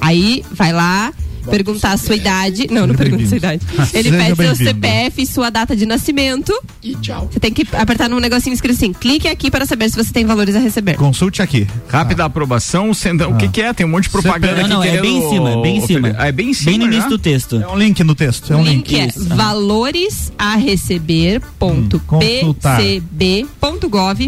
[0.00, 1.12] Aí vai lá
[1.50, 2.66] perguntar a sua idade.
[2.70, 3.62] Não, não pergunta a sua idade.
[3.92, 4.66] Ele Seja pede seu.
[4.66, 6.52] CPF e sua data de nascimento.
[6.82, 7.28] E tchau.
[7.32, 10.24] Você tem que apertar num negocinho escrito assim: clique aqui para saber se você tem
[10.24, 10.94] valores a receber.
[10.96, 11.66] Consulte aqui.
[11.88, 13.72] Rápida aprovação, senda- o que que é?
[13.72, 15.86] Tem um monte de propaganda Não, aqui não, é bem em cima, é bem em
[15.86, 16.14] cima.
[16.18, 17.08] Ah, é bem em cima, Bem no início já?
[17.08, 17.56] do texto.
[17.56, 18.52] É um link no texto.
[18.52, 18.92] É um link.
[18.94, 22.78] link é valores a receber ponto consultar.
[22.78, 24.22] pcb.gov.br.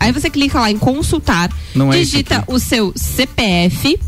[0.00, 2.52] Aí você clica lá em consultar, Não é digita aqui.
[2.52, 3.98] o seu CPF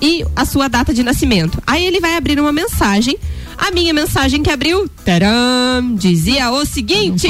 [0.00, 1.62] e a sua data de nascimento.
[1.66, 3.16] Aí ele vai abrir uma mensagem.
[3.58, 7.26] A minha mensagem que abriu, taram, dizia o seguinte: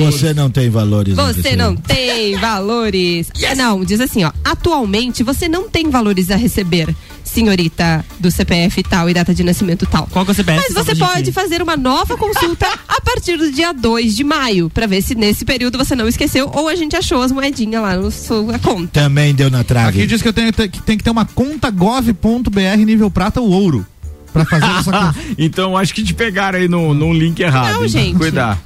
[0.00, 1.14] Você não tem valores.
[1.14, 3.30] a você não tem valores.
[3.56, 4.32] Não, diz assim, ó.
[4.44, 6.94] Atualmente você não tem valores a receber,
[7.28, 10.06] senhorita do CPF tal e data de nascimento tal.
[10.10, 10.64] Qual que é o CPF?
[10.66, 14.86] Mas você pode fazer uma nova consulta a partir do dia 2 de maio, pra
[14.86, 18.10] ver se nesse período você não esqueceu ou a gente achou as moedinhas lá na
[18.10, 19.00] sua conta.
[19.00, 19.98] Também deu na trave.
[19.98, 23.50] Aqui diz que eu tenho que tem que ter uma conta gov.br nível prata ou
[23.50, 23.86] ouro.
[24.32, 25.14] Pra fazer essa conta.
[25.38, 27.72] então acho que te pegaram aí no, no link errado.
[27.74, 27.88] Não, hein?
[27.88, 28.18] gente.
[28.18, 28.58] Cuidar.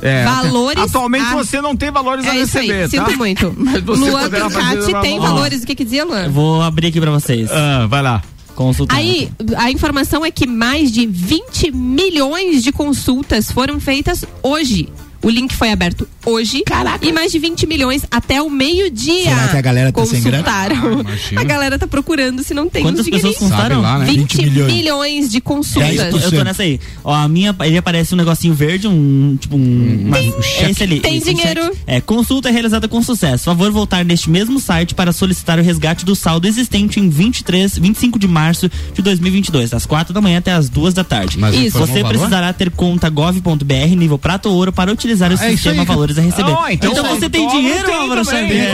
[0.00, 3.06] É, Valores Atualmente a- você não tem valores a É isso aí, receber, tá?
[3.06, 3.46] sinto muito.
[3.86, 5.62] Luan uma tem valores.
[5.62, 6.24] O que que dizia, Luan?
[6.26, 7.50] Eu vou abrir aqui pra vocês.
[7.50, 8.22] Ah, vai lá.
[8.54, 8.96] Consultar.
[8.96, 14.88] Aí, a informação é que mais de 20 milhões de consultas foram feitas hoje.
[15.20, 16.62] O link foi aberto hoje.
[16.62, 17.04] Caraca.
[17.04, 19.24] E mais de 20 milhões até o meio-dia.
[19.24, 20.44] Será que a galera tá sem grana?
[20.44, 21.04] consultaram.
[21.36, 23.80] Ah, a galera tá procurando se não tem Quantas uns pessoas consultaram?
[23.80, 24.06] Lá, né?
[24.06, 24.72] 20 20 milhões.
[24.72, 25.30] milhões.
[25.30, 25.90] de consultas.
[25.90, 26.22] 10%.
[26.22, 26.78] Eu tô nessa aí.
[27.02, 31.00] Ó, a minha, ele aparece um negocinho verde, um, tipo um, uma- esse ali.
[31.00, 31.62] Tem um dinheiro.
[31.64, 31.76] cheque.
[31.86, 33.44] É, consulta realizada com sucesso.
[33.44, 38.18] Favor voltar neste mesmo site para solicitar o resgate do saldo existente em 23, 25
[38.20, 41.38] de março de 2022, das 4 da manhã até as 2 da tarde.
[41.38, 41.78] Mas Isso.
[41.78, 46.18] Você precisará ter conta gov.br nível prata ou ouro para utilizar o É sistema valores
[46.18, 46.56] a receber.
[46.58, 48.24] Ah, então então, você tem dinheiro, Álvaro.
[48.24, 48.72] Xavier.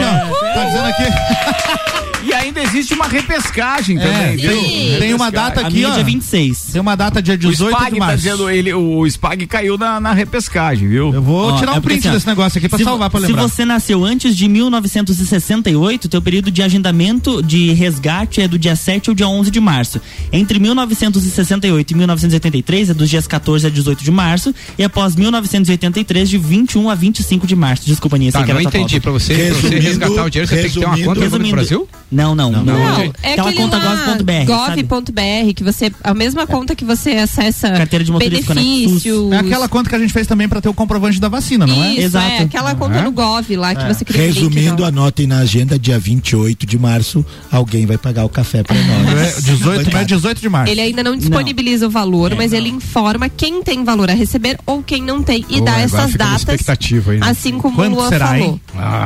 [0.53, 1.03] Tá dizendo aqui.
[2.27, 4.59] E ainda existe uma repescagem É, também, viu?
[4.63, 5.91] tem, tem uma data aqui, é ó.
[5.93, 6.69] dia 26.
[6.73, 8.17] Tem uma data dia O 18 Spag de tá março.
[8.17, 11.13] dizendo, ele, o Spag caiu na, na repescagem, viu?
[11.13, 13.19] Eu vou Ó, tirar um é print assim, desse negócio aqui pra se, salvar pra
[13.19, 13.43] se lembrar.
[13.43, 19.11] você nasceu antes de 1968, teu período de agendamento de resgate é do dia 7
[19.11, 20.01] ao dia 11 de março.
[20.33, 26.24] Entre 1968 e 1983 é dos dias 14 a 18 de março e após 1983
[26.29, 27.85] de 21 a 25 de março.
[27.85, 28.99] Desculpa, Aninha, Tá, sei que não entendi.
[28.99, 31.25] Pra você, pra você resgatar o dinheiro, você tem que ter uma resumindo- conta no
[31.29, 31.55] do Resumindo.
[31.55, 31.87] Brasil?
[32.11, 32.63] Não, não, não.
[32.63, 34.45] Não, é Aquela conta gov.br.
[34.45, 39.31] gov.br, que você, a mesma conta que você acessa Carteira de motorista benefícios.
[39.31, 41.83] É aquela conta que a gente fez também pra ter o comprovante da vacina, não
[41.83, 41.91] é?
[41.93, 42.25] Isso, Exato.
[42.27, 43.01] é aquela conta É?
[43.01, 44.85] no Gov lá que você cria link, Resumindo, não.
[44.89, 49.37] anotem na agenda, dia 28 de março, alguém vai pagar o café pra nós.
[49.37, 50.71] É, 18, não é 18 de março.
[50.71, 54.81] Ele ainda não disponibiliza o valor, mas ele informa quem tem valor a receber ou
[54.83, 57.27] quem não tem e Pô, dá essas datas, expectativa aí, né?
[57.29, 58.41] assim como o Quanto Luan será, falou.
[58.43, 58.61] hein?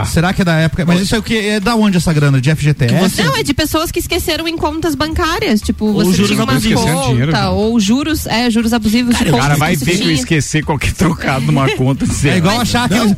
[0.06, 0.86] Será que é da época?
[0.86, 1.36] Mas isso é o que?
[1.38, 2.39] É da onde essa grana?
[2.41, 3.24] De FGTS?
[3.24, 6.54] Não, é de pessoas que esqueceram em contas bancárias, tipo, Ou você juros tinha uma
[6.54, 7.48] conta, dinheiro, né?
[7.50, 10.93] ou juros, é, juros abusivos de O cara vai você ver que eu esqueci qualquer
[10.93, 13.15] trocado numa conta de É igual achar aquele,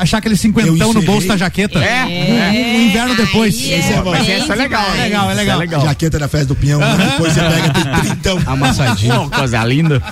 [0.00, 1.78] achar aquele cinquentão no bolso da jaqueta.
[1.78, 3.54] É, Um inverno depois.
[3.56, 4.02] Aí Esse é.
[4.02, 5.82] Mas essa é legal, é legal, é legal.
[5.82, 8.40] A jaqueta da festa do pinhão, depois você pega tem trintão.
[8.46, 9.30] Amassadinho.
[9.30, 10.02] Coisa linda.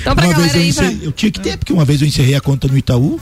[0.00, 2.34] Então, pra Uma vez galera aí, eu tinha que ter, porque uma vez eu encerrei
[2.34, 3.20] a conta no Itaú,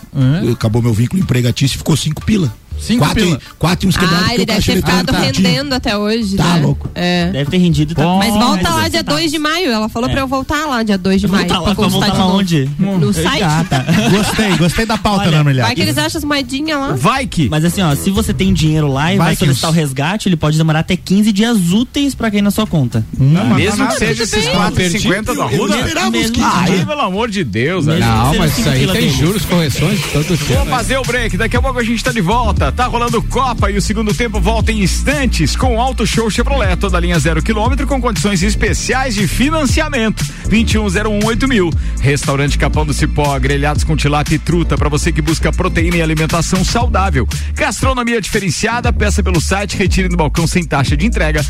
[0.52, 2.52] acabou meu vínculo empregatício e ficou cinco pila.
[2.80, 3.36] Cinco quatro, pila.
[3.42, 5.20] E, quatro e uns quebrados Ah, ele deve ter ficado tinha.
[5.20, 6.60] rendendo até hoje, Tá né?
[6.62, 6.88] louco.
[6.94, 7.30] É.
[7.30, 7.94] Deve ter rendido.
[7.94, 9.70] Tá Mas volta lá dia 2 de maio.
[9.70, 10.12] Ela falou É.
[10.12, 11.46] pra eu voltar lá dia 2 de maio.
[11.48, 12.38] Voltar lá, pra voltar de lá novo.
[12.38, 12.70] onde?
[12.78, 13.42] No site.
[13.42, 13.84] Ah, tá.
[14.10, 15.66] Gostei, gostei da pauta, Olha, Ana Milhar.
[15.66, 16.92] Vai que eles acham as moedinhas lá.
[16.94, 17.48] Vai que.
[17.48, 19.44] Mas assim, ó, se você tem dinheiro lá e vai, Vikings.
[19.60, 23.04] solicitar o resgate, ele pode demorar até 15 dias úteis pra cair na sua conta.
[23.18, 25.76] Mesmo que seja esses Eu 4,50 do Eu Arruda.
[25.78, 26.84] esperava os Mesmo 15 Aí, dias.
[26.84, 27.86] pelo amor de Deus.
[27.86, 30.66] Não, mas isso aí tem juros, correções, todo Vamos tempo.
[30.66, 32.67] fazer o break, daqui a pouco a gente tá de volta.
[32.72, 37.00] Tá rolando Copa e o segundo tempo volta em instantes com Auto Show Chevrolet, toda
[37.00, 40.24] linha zero quilômetro com condições especiais de financiamento.
[40.48, 41.74] 21018000.
[42.00, 46.02] Restaurante Capão do Cipó, grelhados com tilápia e truta para você que busca proteína e
[46.02, 47.26] alimentação saudável.
[47.54, 51.44] Gastronomia diferenciada, peça pelo site, retire no balcão sem taxa de entrega.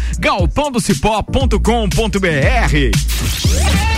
[2.44, 3.97] É no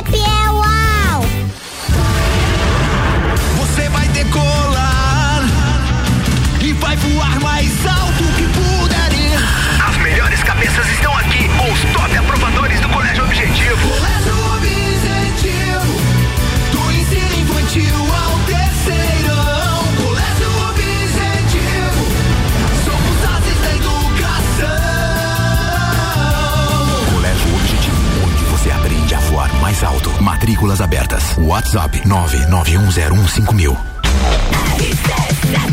[13.71, 15.95] Colégio Objetivo,
[16.73, 19.79] do ensino infantil ao terceirão.
[19.95, 22.03] Colégio Objetivo,
[22.83, 24.75] somos ases da educação.
[27.13, 30.11] Colégio Objetivo, onde você aprende a voar mais alto.
[30.21, 31.37] Matrículas abertas.
[31.37, 33.77] WhatsApp 991015000.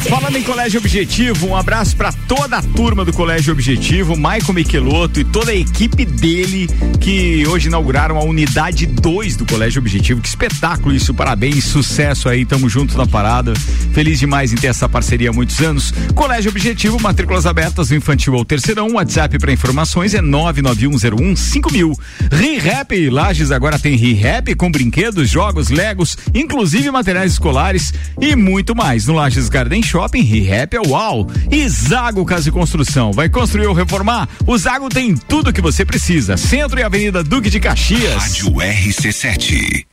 [0.08, 5.20] Falando em Colégio Objetivo, um abraço para toda a turma do Colégio Objetivo, Maicon Michelotto
[5.20, 6.66] e toda a equipe dele
[7.00, 10.20] que hoje inauguraram a unidade 2 do Colégio Objetivo.
[10.20, 13.54] Que espetáculo isso, parabéns, sucesso aí, tamo junto na parada.
[13.92, 15.92] Feliz demais em ter essa parceria há muitos anos.
[16.14, 18.94] Colégio Objetivo, matrículas abertas do infantil ao terceirão.
[18.94, 21.98] WhatsApp para informações é 991015000.
[22.32, 29.06] ReHap, Lages agora tem ReHap com brinquedos, jogos, legos, inclusive materiais escolares e muito mais.
[29.06, 31.26] No Lages Garden Shopping, ReHap é uau.
[31.50, 33.12] E Zago Casa e Construção.
[33.12, 34.28] Vai construir ou reformar?
[34.46, 36.36] O Zago tem tudo que você precisa.
[36.36, 38.14] Centro e Avenida Duque de Caxias.
[38.14, 39.86] Rádio RC7.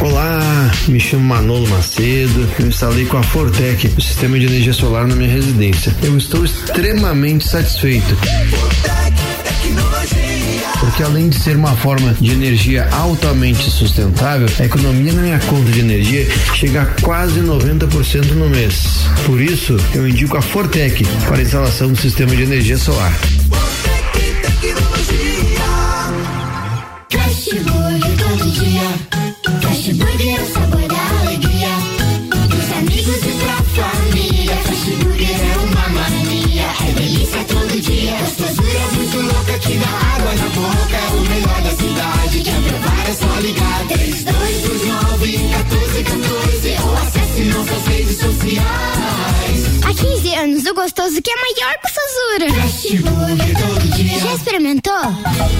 [0.00, 2.48] Olá, me chamo Manolo Macedo.
[2.58, 5.94] Eu instalei com a Fortec o sistema de energia solar na minha residência.
[6.02, 8.16] Eu estou extremamente satisfeito.
[10.86, 15.68] Porque além de ser uma forma de energia altamente sustentável, a economia na minha conta
[15.72, 19.00] de energia chega a quase 90% no mês.
[19.26, 23.12] Por isso, eu indico a Fortec para a instalação do sistema de energia solar.
[27.64, 28.82] Burger todo dia.
[29.92, 30.75] Burger é o sabor
[45.68, 47.15] Tuzi com Tuzi ou assim.
[47.36, 48.66] Acesse nossas redes sociais.
[49.84, 52.62] Há 15 anos, o gostoso que é maior que gostosura.
[52.62, 54.18] Fast Burger todo dia.
[54.18, 54.92] Já experimentou?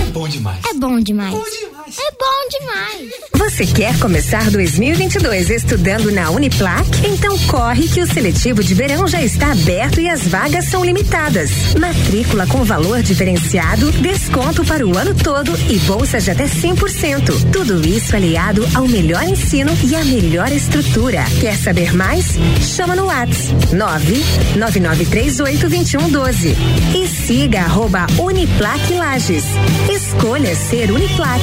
[0.01, 0.59] É bom demais.
[0.71, 1.35] É bom demais.
[1.35, 3.13] É bom demais.
[3.35, 6.85] Você quer começar 2022 estudando na Uniplac?
[7.07, 11.75] Então corre que o seletivo de verão já está aberto e as vagas são limitadas.
[11.79, 17.53] Matrícula com valor diferenciado, desconto para o ano todo e bolsa de até 100%.
[17.53, 21.25] Tudo isso aliado ao melhor ensino e à melhor estrutura.
[21.41, 22.39] Quer saber mais?
[22.63, 26.55] Chama no Whats 999382112
[26.95, 29.47] e siga arroba Uniplac Lages.
[29.91, 31.43] Escolha ser Uniplac.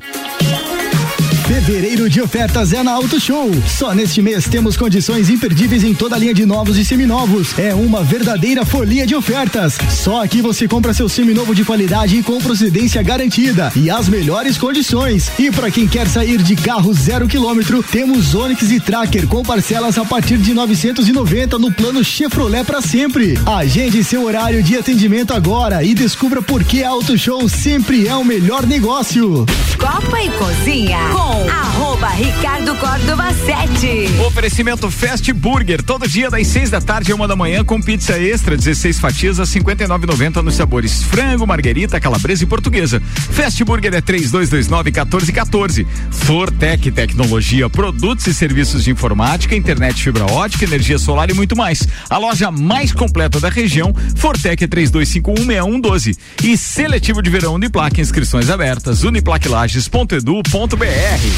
[1.51, 3.51] Fevereiro de ofertas é na Auto Show.
[3.67, 7.59] Só neste mês temos condições imperdíveis em toda a linha de novos e seminovos.
[7.59, 9.77] É uma verdadeira folia de ofertas.
[9.89, 14.57] Só aqui você compra seu seminovo de qualidade e com procedência garantida e as melhores
[14.57, 15.29] condições.
[15.37, 19.97] E para quem quer sair de carro zero quilômetro, temos Onix e Tracker com parcelas
[19.97, 23.37] a partir de 990 no plano Chevrolet para sempre.
[23.45, 28.23] Agende seu horário de atendimento agora e descubra por que Auto Show sempre é o
[28.23, 29.45] melhor negócio.
[29.77, 34.21] Copa e Cozinha com arroba Ricardo Córdova 7.
[34.25, 38.19] Oferecimento Fast Burger, todo dia das 6 da tarde a uma da manhã com pizza
[38.19, 43.01] extra, 16 fatias a 59,90 nos sabores frango, marguerita, calabresa e portuguesa.
[43.31, 45.87] Fast Burger é 3229 1414.
[46.11, 51.87] Fortec Tecnologia, produtos e serviços de informática, internet fibra ótica, energia solar e muito mais.
[52.09, 56.17] A loja mais completa da região, Fortec é 32516112.
[56.43, 61.30] E seletivo de verão Uniplac, inscrições abertas, uniplaclages.edu.br.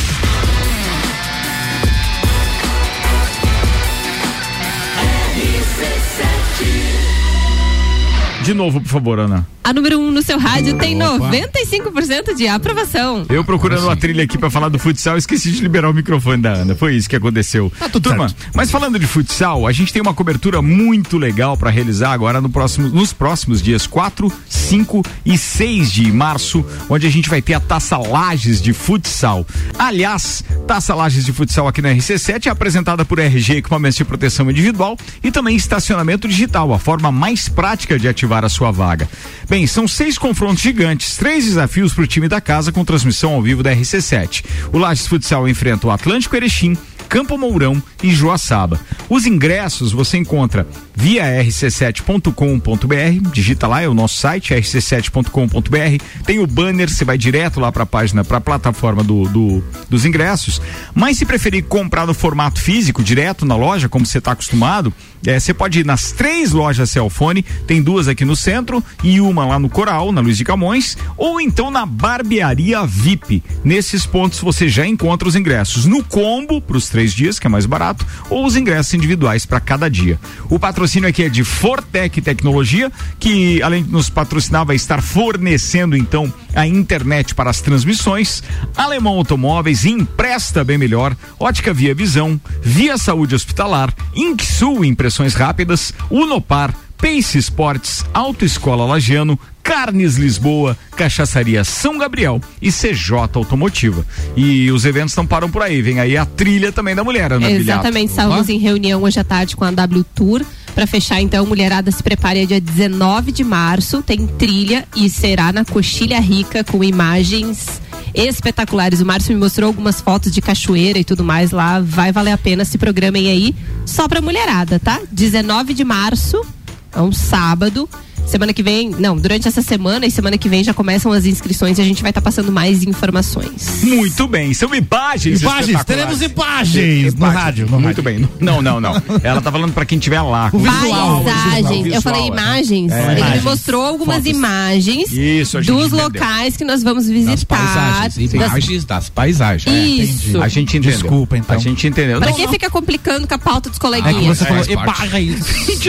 [8.46, 9.53] De novo, por favor, Ana.
[9.64, 13.26] A número 1 um no seu rádio tem 95% de aprovação.
[13.30, 16.52] Eu procurando uma trilha aqui pra falar do futsal, esqueci de liberar o microfone da
[16.52, 16.76] Ana.
[16.76, 17.72] Foi isso que aconteceu.
[17.80, 18.52] Tá tudo Turma, certo.
[18.54, 22.50] mas falando de futsal, a gente tem uma cobertura muito legal pra realizar agora no
[22.50, 27.54] próximo, nos próximos dias 4, 5 e 6 de março, onde a gente vai ter
[27.54, 29.48] a Taça Lages de Futsal.
[29.80, 34.52] Aliás, Taça Lages de Futsal aqui na RC7 é apresentada por RG Equipamentos de Proteção
[34.52, 39.08] Individual e também estacionamento digital, a forma mais prática de ativar a sua vaga.
[39.54, 43.42] Bem, são seis confrontos gigantes, três desafios para o time da casa com transmissão ao
[43.44, 44.44] vivo da RC7.
[44.74, 46.76] O Lages Futsal enfrenta o Atlântico Erechim,
[47.08, 48.82] Campo Mourão e Joaçaba.
[49.08, 56.48] Os ingressos você encontra via rc7.com.br, digita lá, é o nosso site, rc7.com.br, tem o
[56.48, 60.62] banner, você vai direto lá para a página, para a plataforma do, do- dos ingressos.
[60.94, 64.94] Mas se preferir comprar no formato físico, direto na loja, como você está acostumado,
[65.26, 69.46] eh, você pode ir nas três lojas Celfone, tem duas aqui no centro e uma
[69.46, 73.44] lá no Coral, na Luiz de Camões, ou então na Barbearia VIP.
[73.64, 77.50] Nesses pontos você já encontra os ingressos no combo para os três dias, que é
[77.50, 80.20] mais barato, ou os ingressos individuais para cada dia.
[80.50, 85.96] O patrocínio aqui é de Fortec Tecnologia, que além de nos patrocinar, vai estar fornecendo
[85.96, 88.44] então a internet para as transmissões.
[88.76, 91.16] Alemão Automóveis empresta bem melhor.
[91.40, 100.16] Ótica Via Visão, Via Saúde Hospitalar, Inksul Impressões Rápidas, Unopar, Pace Sports, Autoescola Lagiano, Carnes
[100.16, 104.06] Lisboa, Cachaçaria São Gabriel e CJ Automotiva.
[104.36, 107.50] E os eventos não param por aí, vem aí a trilha também da mulher, Ana.
[107.50, 110.46] Exatamente, estávamos em reunião hoje à tarde com a W Tour.
[110.74, 115.64] Pra fechar, então, mulherada se prepare dia 19 de março, tem trilha e será na
[115.64, 117.82] Coxilha Rica com imagens
[118.14, 119.00] espetaculares.
[119.02, 121.80] O Márcio me mostrou algumas fotos de cachoeira e tudo mais lá.
[121.80, 123.56] Vai valer a pena se programem aí
[123.86, 125.00] só pra mulherada, tá?
[125.12, 126.44] 19 de março,
[126.92, 127.88] é um sábado.
[128.26, 131.78] Semana que vem, não, durante essa semana e semana que vem já começam as inscrições
[131.78, 133.84] e a gente vai estar passando mais informações.
[133.84, 135.42] Muito bem, são imagens.
[135.42, 138.28] Imagens, teremos imagens no rádio, no Muito bem.
[138.40, 138.94] Não, não, não.
[139.22, 140.50] Ela tá falando pra quem tiver lá.
[140.52, 141.24] O visual.
[141.24, 141.84] Paisagens.
[141.84, 142.28] visual, Eu falei é.
[142.28, 142.92] imagens.
[142.92, 143.44] É, Ele imagens.
[143.44, 144.32] me mostrou algumas Fotos.
[144.32, 146.04] imagens Isso, dos entendeu.
[146.06, 147.46] locais que nós vamos Das visitar.
[147.58, 150.10] paisagens, Das- imagens das paisagens.
[150.10, 150.42] Isso.
[150.42, 150.92] A gente entendeu.
[150.98, 151.56] Desculpa, então.
[151.56, 152.18] A gente entendeu.
[152.20, 152.52] Pra Não, que não.
[152.52, 154.42] fica complicando com a pauta dos É que coleguinhas?
[154.70, 155.44] ebarra isso.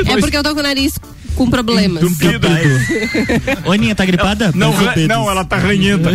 [0.05, 0.93] É porque eu tô com o nariz
[1.35, 2.03] com problemas.
[2.03, 2.49] Entupido
[3.71, 4.53] Aninha, tá gripada?
[4.55, 4.73] Não,
[5.09, 6.11] não, ela tá ranhenta.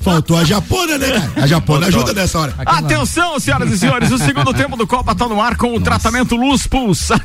[0.00, 1.32] Faltou a japona, né, cara?
[1.36, 2.54] A japona ajuda nessa hora.
[2.58, 6.36] Atenção, senhoras e senhores, o segundo tempo do Copa tá no ar com o tratamento
[6.36, 7.20] luz pulsar.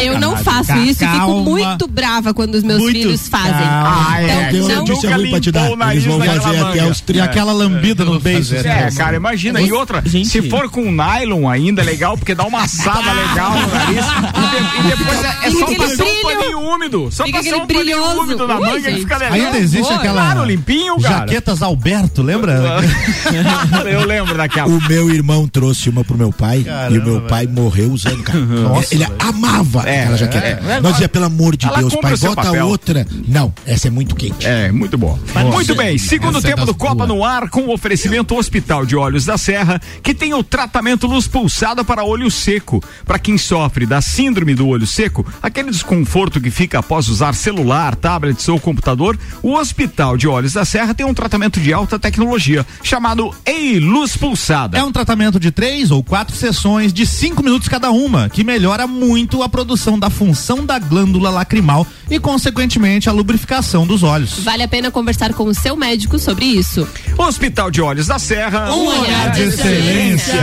[0.00, 2.96] Eu não faço isso e fico muito brava quando os meus Muito.
[2.96, 3.52] filhos fazem.
[3.54, 4.24] Ah, é.
[4.24, 5.70] Então, Eu tenho uma não- notícia nunca ruim pra te dar.
[5.92, 7.24] Eles vão fazer até os E 30.
[7.24, 8.54] aquela lambida no beijo.
[8.56, 9.60] É, cara, imagina.
[9.60, 10.28] E outra, Gente.
[10.28, 14.04] se for com nylon ainda, é legal, porque dá uma assada legal no nariz.
[14.04, 17.08] E, de- e depois é, é só passar um paninho úmido.
[17.10, 18.20] Só Fica passar um paninho brilhoso.
[18.20, 19.34] úmido na Ui, manga e fica legal.
[19.34, 20.20] Ainda existe aquela.
[20.22, 21.18] Claro, limpinho, cara.
[21.18, 22.54] Jaquetas Alberto, lembra?
[23.90, 24.68] Eu lembro daquela.
[24.68, 28.22] O meu irmão trouxe uma pro meu pai e Caramba, o meu pai morreu usando,
[28.22, 28.38] cara.
[28.38, 29.16] Nossa, Ele velho.
[29.64, 30.46] Amava É, aquela jaqueta.
[30.46, 30.80] é.
[30.80, 32.66] Nós dizia, pelo amor de Deus, pai, bota papel.
[32.66, 33.06] outra.
[33.26, 34.46] Não, essa é muito quente.
[34.46, 35.18] É, muito bom.
[35.52, 37.08] Muito bem, segundo é tempo do Copa boas.
[37.08, 41.26] no ar com o oferecimento Hospital de Olhos da Serra, que tem o tratamento luz
[41.26, 42.82] pulsada para olho seco.
[43.04, 47.94] Para quem sofre da síndrome do olho seco, aquele desconforto que fica após usar celular,
[47.94, 52.66] tablets ou computador, o Hospital de Olhos da Serra tem um tratamento de alta tecnologia
[52.82, 54.78] chamado Ei Luz Pulsada.
[54.78, 58.86] É um tratamento de três ou quatro sessões de cinco minutos cada uma, que melhora
[58.86, 64.40] muito a produção da função da glândula lacrimal e, consequentemente, a lubrificação dos olhos.
[64.40, 66.84] Vale a pena conversar com o seu médico sobre isso.
[67.16, 68.74] Hospital de Olhos da Serra.
[68.74, 70.34] Um olhar de excelência.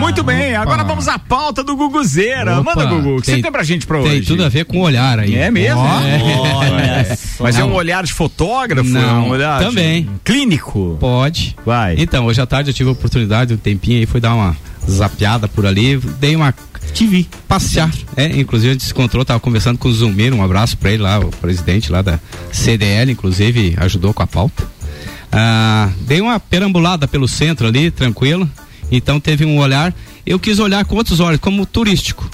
[0.00, 2.58] Muito bem, agora vamos à pauta do Guguzeira.
[2.58, 4.22] Opa, Manda, Gugu, o que tem- você tem pra gente pra Tem hoje?
[4.26, 5.36] tudo a ver com o olhar aí.
[5.36, 5.80] É mesmo?
[5.80, 7.18] Olha É.
[7.38, 8.90] Mas é um olhar de fotógrafo?
[8.90, 10.10] Não, é um olhar de- também.
[10.24, 10.96] clínico?
[10.98, 11.54] Pode.
[11.64, 11.94] Vai.
[11.98, 14.56] Então, hoje à tarde eu tive a oportunidade, um tempinho aí, fui dar uma
[14.90, 16.52] zapeada por ali, dei uma.
[16.92, 17.26] TV.
[17.46, 17.92] passear.
[18.16, 21.02] É, inclusive a gente se encontrou, tava conversando com o Zumir, um abraço pra ele
[21.02, 22.18] lá, o presidente lá da
[22.52, 24.66] CDL, inclusive ajudou com a pauta.
[25.30, 28.48] Ah, dei uma perambulada pelo centro ali, tranquilo.
[28.90, 29.94] Então teve um olhar.
[30.24, 32.28] Eu quis olhar com outros olhos, como turístico.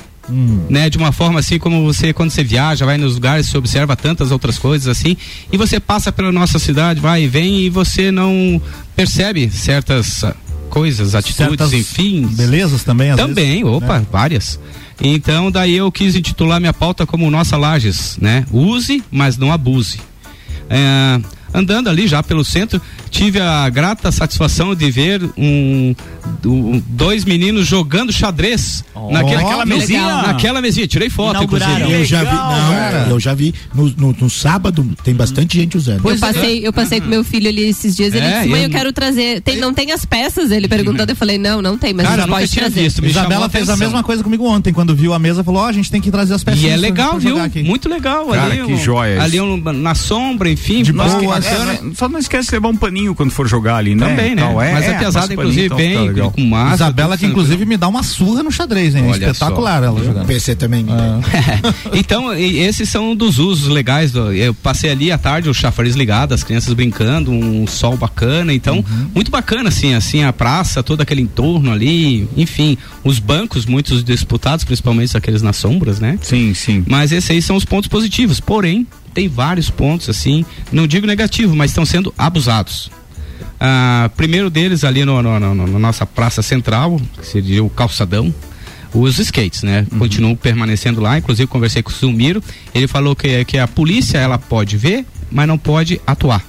[0.70, 3.96] Né, de uma forma assim como você quando você viaja, vai nos lugares, você observa
[3.96, 5.16] tantas outras coisas assim,
[5.50, 8.62] e você passa pela nossa cidade, vai e vem e você não
[8.94, 10.24] percebe certas
[10.72, 12.26] coisas, atitudes, Certas enfim.
[12.26, 14.06] Belezas também, Também, vezes, opa, né?
[14.10, 14.58] várias.
[14.98, 18.46] Então, daí eu quis intitular minha pauta como Nossa Lages, né?
[18.50, 20.00] Use, mas não abuse.
[20.70, 21.20] É,
[21.52, 22.80] andando ali já pelo centro,
[23.12, 25.94] tive a grata satisfação de ver um,
[26.44, 30.22] um- dois meninos jogando xadrez naquele, naquela mesinha?
[30.22, 31.74] Naquela mesinha, tirei foto, Inauguraram.
[31.74, 32.00] inclusive.
[32.00, 36.08] Eu já vi, não, eu já vi no, no, no sábado tem bastante gente usando.
[36.08, 38.66] eu passei, eu passei com meu filho ali esses dias, ele É, disse, mãe, eu-
[38.68, 39.40] eu quero trazer.
[39.42, 40.50] Tem, não tem as peças?
[40.50, 42.82] Ele perguntando, eu falei, não, não tem, mas Cara, eu nunca tinha trazer.
[42.82, 45.72] visto, Isabela fez a mesma coisa comigo ontem, quando viu a mesa, falou: Ó, a
[45.72, 46.62] gente tem que trazer as peças.
[46.62, 47.36] E é legal, viu?
[47.64, 48.26] Muito legal.
[48.28, 49.22] Cara, ali, que um- joia.
[49.22, 50.82] Ali um- na sombra, enfim.
[50.82, 51.06] De boa.
[51.38, 54.06] É, só não esquece de levar um paninho quando for jogar ali, né?
[54.08, 54.42] Também, né?
[54.42, 56.30] Então, é, Mas é, a pesada, passa o inclusive, paninho, bem, então legal.
[56.32, 56.74] com massa.
[56.74, 59.04] Isabela, que inclusive me dá uma surra no xadrez, hein?
[59.08, 60.26] Olha Espetacular ela jogando.
[60.26, 60.86] PC também.
[61.92, 64.12] então, e- esses são dos usos legais.
[64.12, 68.52] do- eu passei ali à tarde, o chafariz ligado, as crianças brincando, um sol bacana.
[68.52, 69.10] Então, Uhum.
[69.14, 74.64] muito bacana, assim, assim, a praça, todo aquele entorno ali, enfim, os bancos, muitos disputados,
[74.64, 76.18] principalmente aqueles nas sombras, né?
[76.22, 76.84] Sim, sim.
[76.88, 78.40] Mas esses aí são os pontos positivos.
[78.40, 82.90] Porém, tem vários pontos, assim, não digo negativo, mas estão sendo abusados.
[83.60, 87.70] Ah, primeiro deles ali no, no- no- no- na nossa praça central, que seria o
[87.70, 88.34] calçadão,
[88.92, 89.86] os skates, né?
[89.98, 92.42] Continuam permanecendo lá, inclusive conversei com o Zulmiro,
[92.74, 96.42] ele falou que, que a polícia ela pode ver, mas não pode atuar.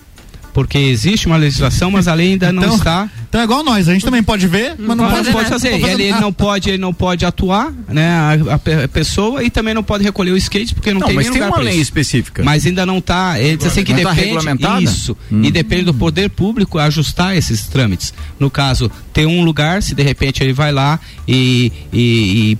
[0.53, 3.89] Porque existe uma legislação, mas a lei ainda não Então- está Então é igual nós,
[3.89, 5.79] a gente também pode ver, mas não mas pode, não pode fazer.
[5.79, 8.07] Não Ele, ele não pode, ele não pode atuar, né?
[8.09, 11.07] A, a pe- a pessoa e também não pode recolher o skate porque não, Não,
[11.07, 11.81] tem mas nem tem lugar uma lei isso.
[11.83, 12.43] específica.
[12.43, 13.39] Mas ainda não está.
[13.39, 14.81] Ele diz assim que Não tá depende regulamentada?
[14.83, 15.41] isso Hum.
[15.43, 18.13] e depende do poder público ajustar esses trâmites.
[18.39, 22.57] No caso, tem um lugar, se de repente ele vai lá e, e- e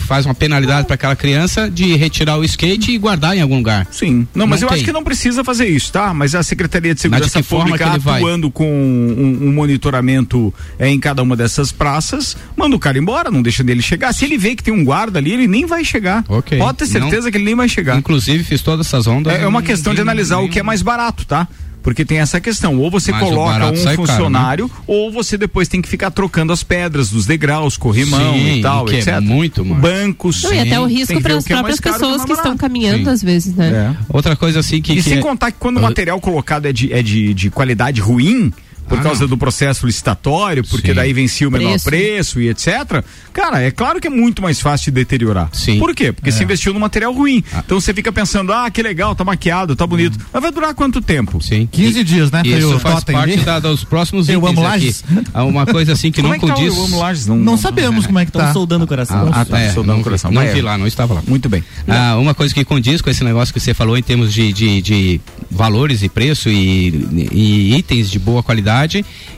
[0.00, 3.86] faz uma penalidade para aquela criança de retirar o skate e guardar em algum lugar.
[3.90, 4.26] Sim.
[4.34, 6.12] Não, mas Não eu acho que não precisa fazer isso, tá?
[6.14, 10.98] Mas a Secretaria de de Segurança forma Pública atuando com um, um monitoramento é, em
[10.98, 14.12] cada uma dessas praças, manda o cara embora, não deixa dele chegar.
[14.12, 16.24] Se ele vê que tem um guarda ali, ele nem vai chegar.
[16.28, 16.58] Ok.
[16.58, 17.98] Pode ter certeza Não- que ele nem vai chegar.
[17.98, 19.34] Inclusive, fiz todas essas ondas.
[19.34, 21.48] É, é uma questão de analisar o que é mais barato, tá?
[21.84, 25.68] Porque tem essa questão, ou você Mas coloca um sai caro, funcionário, ou você depois
[25.68, 29.20] tem que ficar trocando as pedras dos degraus, corrimão Sim, e tal, que é etc.
[29.20, 29.82] muito, mano.
[29.82, 30.42] Bancos.
[30.42, 33.10] Não, e até o risco para as é próprias é pessoas que estão caminhando Sim.
[33.10, 33.94] às vezes, né?
[33.94, 34.04] É.
[34.08, 34.94] Outra coisa assim que.
[34.94, 37.50] E que sem é- contar que quando o material colocado é de, é de, de
[37.50, 38.50] qualidade ruim,
[38.88, 39.28] por Ah, causa não.
[39.28, 40.94] do processo licitatório, porque Sim.
[40.94, 41.84] daí vencia o menor Preço.
[41.84, 42.40] preço.
[42.40, 43.02] e etc.
[43.32, 45.48] Cara, é claro que é muito mais fácil de deteriorar.
[45.52, 45.78] Sim.
[45.78, 46.12] Por quê?
[46.12, 47.42] Porque se investiu no material ruim.
[47.64, 50.18] Então você fica pensando, ah, que legal, tá maquiado, tá bonito.
[50.32, 51.40] Mas vai durar quanto tempo?
[51.42, 51.68] Sim.
[51.70, 52.42] 15 dias, né?
[52.44, 54.68] Isso faz totem parte da- dos próximos Eu itens amo aqui.
[54.86, 55.04] Lages.
[55.32, 56.78] Há uma coisa assim que Como não é que tá o condiz.
[56.78, 57.26] Amo Lages?
[57.26, 58.52] Não sabemos como é que Estão tá.
[58.52, 59.30] soldando o coração.
[59.32, 60.30] Ah, tá, é, soldando não, o coração.
[60.30, 60.62] não vi é.
[60.62, 61.22] lá, não estava lá.
[61.26, 61.64] Muito bem.
[61.88, 64.82] Ah, uma coisa que condiz com esse negócio que você falou em termos de, de,
[64.82, 65.20] de
[65.50, 68.73] valores e preço e, e itens de boa qualidade,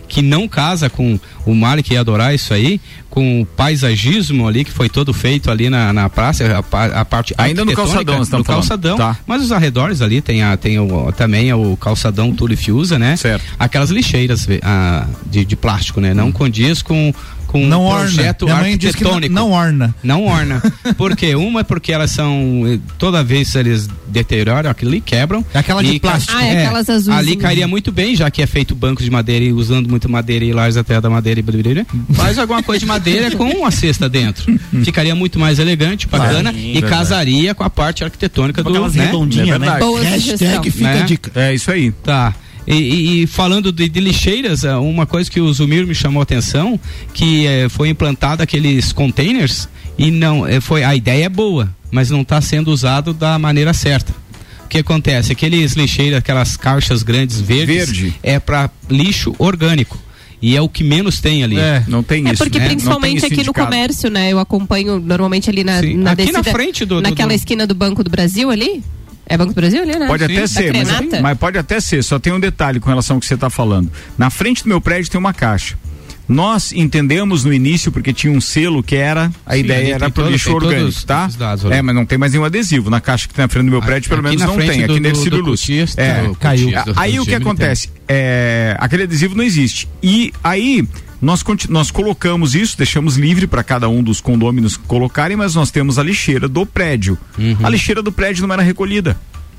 [0.08, 2.80] que não casa com o Malik ia adorar isso aí,
[3.10, 7.34] com o paisagismo ali que foi todo feito ali na, na praça, a, a parte
[7.38, 8.46] Ainda no calçadão, nós no falando.
[8.46, 9.16] calçadão, Tá.
[9.26, 13.16] mas os arredores ali tem, a, tem o, também o calçadão Túlio Fiusa, né?
[13.16, 13.42] Certo.
[13.58, 16.14] Aquelas lixeiras ah, de, de plástico, né?
[16.14, 17.12] Não condiz com
[17.60, 18.00] com Não um orna.
[18.04, 19.34] projeto Minha que não, arquitetônico.
[19.34, 19.94] não orna.
[20.02, 20.62] Não orna.
[20.96, 21.34] Por quê?
[21.34, 22.62] Uma é porque elas são.
[22.66, 25.44] eh, Toda vez eles deterioram, aquilo ali quebram.
[25.52, 26.32] É aquela de plástico.
[26.36, 27.16] Ah, é aquelas azuis.
[27.16, 30.44] Ali cairia muito bem, já que é feito banco de madeira e usando muito madeira
[30.44, 31.56] e lares até da madeira e blá.
[32.14, 34.58] Faz alguma coisa de madeira com uma cesta dentro.
[34.84, 36.92] Ficaria muito mais elegante, bacana Sim, e verdade.
[36.92, 38.76] casaria com a parte arquitetônica Com do.
[38.76, 39.06] aquelas Né?
[39.06, 39.78] redondinhas, É né?
[39.78, 40.48] Boa sugestão.
[40.48, 41.02] Hashtag fica Né?
[41.02, 41.30] a dica.
[41.34, 41.90] É isso aí.
[41.92, 42.34] Tá.
[42.66, 46.20] E, e- e falando de, de lixeiras, ah, uma coisa que o Zumir me chamou
[46.20, 46.78] a atenção,
[47.14, 52.10] que eh, foi implantado aqueles containers e não eh, foi a ideia é boa, mas
[52.10, 54.12] não está sendo usado da maneira certa.
[54.64, 55.30] O que acontece?
[55.30, 58.14] Aqueles lixeiras, aquelas caixas grandes verdes, Verde.
[58.20, 59.96] é para lixo orgânico
[60.42, 61.56] e é o que menos tem ali.
[61.56, 61.84] É.
[61.86, 62.42] Não tem É isso.
[62.42, 62.66] porque né?
[62.66, 63.64] Principalmente aqui no indicado.
[63.68, 64.32] comércio, né?
[64.32, 65.94] Eu acompanho normalmente ali na, Sim.
[65.98, 68.82] na Aqui na descida- frente do- do- naquela do- esquina do Banco do Brasil ali.
[69.28, 70.06] É Banco do Brasil ali, né?
[70.06, 70.32] Pode Sim.
[70.36, 72.02] até ser, mas, mas pode até ser.
[72.04, 73.90] Só tem um detalhe com relação ao que você está falando.
[74.16, 75.76] Na frente do meu prédio tem uma caixa.
[76.28, 80.24] Nós entendemos no início, porque tinha um selo que era, a Sim, ideia era pro
[80.24, 81.26] todo- lixo orgânico, tá?
[81.28, 81.64] os dados.
[81.70, 82.90] É, mas não tem mais nenhum adesivo.
[82.90, 84.70] Na caixa que tem na frente do meu prédio, pelo Aqui menos na não frente
[84.72, 84.84] tem.
[84.84, 85.60] Aqui do- nesse do- do Luz.
[85.60, 86.64] Cotias, É, caiu.
[86.66, 87.90] Cotias, do- Aí o que acontece?
[88.08, 89.88] É, aquele adesivo não existe.
[90.02, 90.84] E aí
[91.20, 95.98] nós, nós colocamos isso, deixamos livre para cada um dos condôminos colocarem, mas nós temos
[95.98, 97.18] a lixeira do prédio.
[97.38, 97.56] Uhum.
[97.62, 99.16] A lixeira do prédio não era recolhida.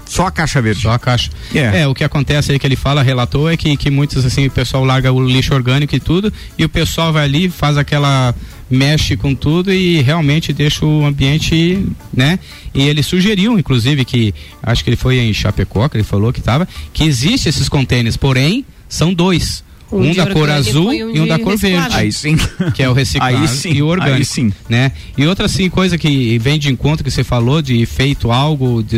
[0.09, 0.81] Só a caixa verde.
[0.81, 1.29] Só a caixa.
[1.53, 1.81] É.
[1.81, 1.87] É.
[1.87, 4.85] o que acontece aí que ele fala, relatou, é que, que muitos, assim, o pessoal
[4.85, 8.33] larga o lixo orgânico e tudo, e o pessoal vai ali, faz aquela.
[8.69, 12.39] mexe com tudo e realmente deixa o ambiente, né?
[12.73, 14.33] E ele sugeriu, inclusive, que
[14.63, 18.15] acho que ele foi em Chapecó, que ele falou que estava, que existe esses contêineres,
[18.15, 19.63] porém, são dois.
[19.89, 21.81] Um Um, da cor azul e um e um da cor reciclável.
[21.89, 22.35] verde Aí sim.
[22.73, 24.51] que é o reciclado Aí sim, e o orgânico, aí sim.
[24.67, 24.91] né?
[25.17, 28.97] E outra assim coisa que vem de encontro que você falou de feito algo de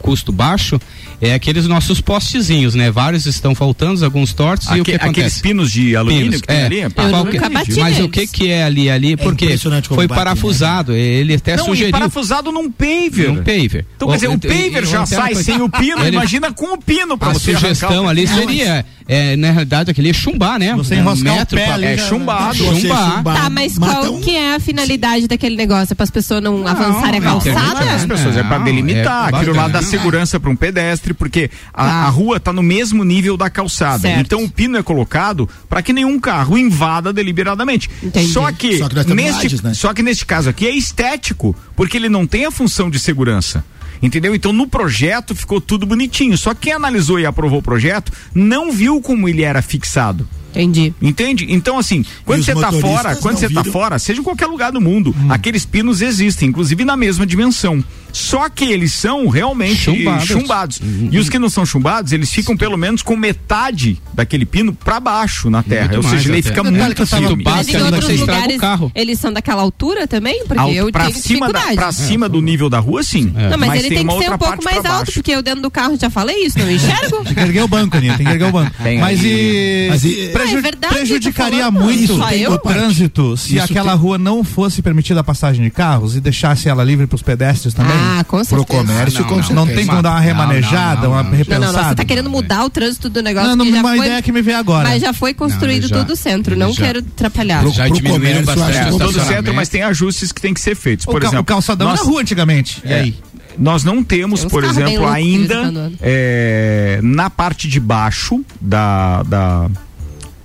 [0.00, 0.78] custo baixo,
[1.20, 2.90] é aqueles nossos postezinhos, né?
[2.90, 5.08] Vários estão faltando, alguns tortos e o Aque- que acontece?
[5.20, 6.64] aqueles pinos de alumínio Pinos, que tem é.
[6.66, 6.80] ali?
[6.80, 9.16] é Qual que- nunca bati mas o que que é ali ali?
[9.16, 10.24] Porque impressionante como foi bate, né?
[10.24, 13.30] parafusado, ele até Não, sugeriu parafusado num paver.
[13.30, 13.86] um paver.
[13.96, 16.78] Então, quer dizer, o e- paver já sai sem o pino, ele- imagina com o
[16.78, 20.74] pino pra a sugestão arrancar o- ali seria, é, na realidade, aquele é chumbar, né?
[20.76, 22.58] Você Um enroscar o metro pé pra- ali É chumbado.
[22.64, 23.16] Você chumbar.
[23.16, 25.96] chumbar, Tá, mas mata qual um- que é a finalidade daquele negócio?
[25.96, 27.80] Para as pessoas não, avançarem a Não, calçada?
[27.84, 29.82] não é as pessoas, é pra Não, delimitar é aquilo lá da bacana.
[29.90, 32.04] segurança para um pedestre, porque a, Ah.
[32.06, 34.00] a rua tá no mesmo nível da calçada.
[34.00, 34.20] Certo.
[34.20, 37.88] Então o pino é colocado para que nenhum carro invada deliberadamente.
[38.02, 38.30] Entendi.
[38.32, 39.72] Só que, Só que neste, né?
[39.74, 43.64] só que neste caso aqui é estético, porque ele não tem a função de segurança.
[44.02, 44.34] Entendeu?
[44.34, 46.36] Então no projeto ficou tudo bonitinho.
[46.38, 50.28] Só que quem analisou e aprovou o projeto não viu como ele era fixado.
[50.50, 50.94] Entendi.
[51.00, 51.46] Entende?
[51.50, 54.80] Então, assim, quando você tá fora, quando você tá fora, seja em qualquer lugar do
[54.80, 55.30] mundo, Hum.
[55.30, 57.84] aqueles pinos existem, inclusive na mesma dimensão.
[58.12, 60.26] Só que eles são realmente Chumbados.
[60.26, 60.80] chumbados.
[60.80, 61.08] Uhum.
[61.12, 64.98] E os que não são chumbados, eles ficam pelo menos com metade daquele pino pra
[64.98, 65.88] baixo na terra.
[65.92, 67.42] Muito Ou seja, ele fica muito que firme.
[67.44, 68.92] básico, Mas em outros você estraga o lugares, carro.
[68.94, 70.44] eles são daquela altura também?
[70.46, 71.76] Porque Alto- eu pra tenho cima, da, dificuldade.
[71.76, 73.32] pra cima do nível da rua, sim.
[73.50, 75.30] Não, mas, ele tem tem uma que ser outra um pouco parte mais alto, porque
[75.30, 77.24] eu dentro do carro já falei isso, não enxergo?
[77.24, 78.72] Tem que erguer o banco, Aninha, tem que erguer o banco.
[78.82, 79.26] Tem Mas aí.
[79.26, 82.14] e, Mas e- preju- é verdade, prejudicaria muito
[82.52, 86.82] o trânsito se aquela rua não fosse permitida a passagem de carros e deixasse ela
[86.82, 87.96] livre para os pedestres também?
[88.08, 88.64] Ah, com certeza.
[88.64, 89.42] Pro comércio, Não, com não.
[89.42, 89.54] certeza.
[89.60, 91.30] não tem como dar uma Não, remanejada, não, não, uma não.
[91.30, 91.66] Não, repensada?
[91.66, 93.88] não, não, você tá querendo mudar o trânsito do negócio Não, não, que já uma
[93.90, 94.88] foi, ideia que me veio agora.
[94.88, 97.60] Mas já foi construído Não, todo o centro, não já- quero atrapalhar.
[97.62, 99.34] Pro- Já pro diminuíram comércio, bastante o todo estacionamento.
[99.36, 101.06] centro, mas tem ajustes que tem que ser feitos.
[101.06, 102.80] o, Por exemplo, o calçadão era rua antigamente.
[102.84, 103.00] E É.
[103.00, 103.14] aí?
[103.58, 105.92] Nós não temos, por exemplo, ainda quando.
[106.00, 109.22] é, na parte de baixo da.
[109.24, 109.68] da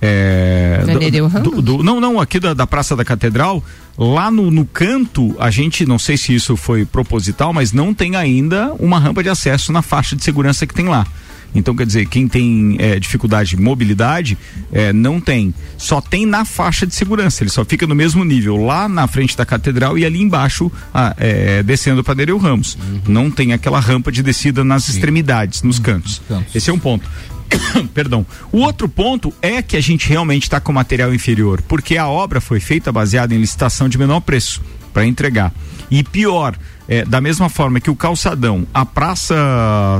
[0.02, 0.82] é,
[1.42, 3.62] do- do- do- não, não, aqui da, da Praça da Catedral,
[3.96, 8.16] lá no, no canto, a gente, não sei se isso foi proposital, mas não tem
[8.16, 11.06] ainda uma rampa de acesso na faixa de segurança que tem lá.
[11.54, 14.36] Então, quer dizer, quem tem é, dificuldade de mobilidade,
[14.72, 15.54] é, não tem.
[15.78, 17.44] Só tem na faixa de segurança.
[17.44, 21.14] Ele só fica no mesmo nível, lá na frente da catedral e ali embaixo, ah,
[21.16, 22.76] é, descendo para Nereu Ramos.
[23.06, 26.20] Não tem aquela rampa de descida nas extremidades, nos cantos.
[26.52, 27.08] Esse é um ponto.
[27.94, 28.26] Perdão.
[28.52, 32.40] O outro ponto é que a gente realmente está com material inferior, porque a obra
[32.40, 35.52] foi feita baseada em licitação de menor preço para entregar.
[35.90, 36.56] E pior,
[36.88, 39.34] é, da mesma forma que o calçadão, a praça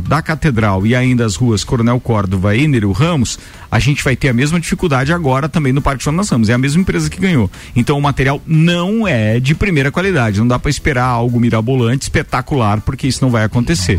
[0.06, 3.38] da Catedral e ainda as ruas Coronel Córdova e Nereu Ramos,
[3.70, 6.48] a gente vai ter a mesma dificuldade agora também no Parque Jonas Ramos.
[6.48, 7.50] É a mesma empresa que ganhou.
[7.74, 10.38] Então o material não é de primeira qualidade.
[10.38, 13.98] Não dá para esperar algo mirabolante, espetacular, porque isso não vai acontecer.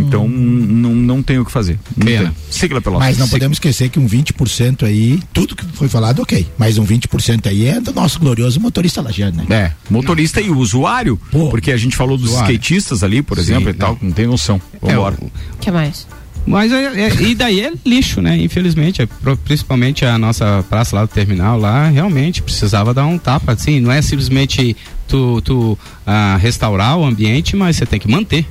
[0.00, 1.78] Então não, não tem o que fazer.
[1.96, 2.34] Não Pena.
[2.50, 6.46] Sigla pela Mas não podemos esquecer que um 20% aí, tudo que foi falado, ok.
[6.58, 9.56] Mas um 20% aí é do nosso glorioso motorista lajeano, né?
[9.56, 12.54] É, motorista e o usuário, Pô, porque a gente falou dos usuário.
[12.54, 13.78] skatistas ali, por Sim, exemplo, e não.
[13.78, 14.60] tal, não tem noção.
[14.80, 15.16] Vambora.
[15.20, 15.30] É, o-
[15.60, 16.06] que mais?
[16.46, 18.36] Mas é, é- e daí é lixo, né?
[18.38, 19.08] Infelizmente, é,
[19.44, 23.90] principalmente a nossa praça lá do terminal lá, realmente precisava dar um tapa, assim, não
[23.90, 24.76] é simplesmente
[25.08, 25.76] tu, tu
[26.06, 28.46] ah, restaurar o ambiente, mas você tem que manter.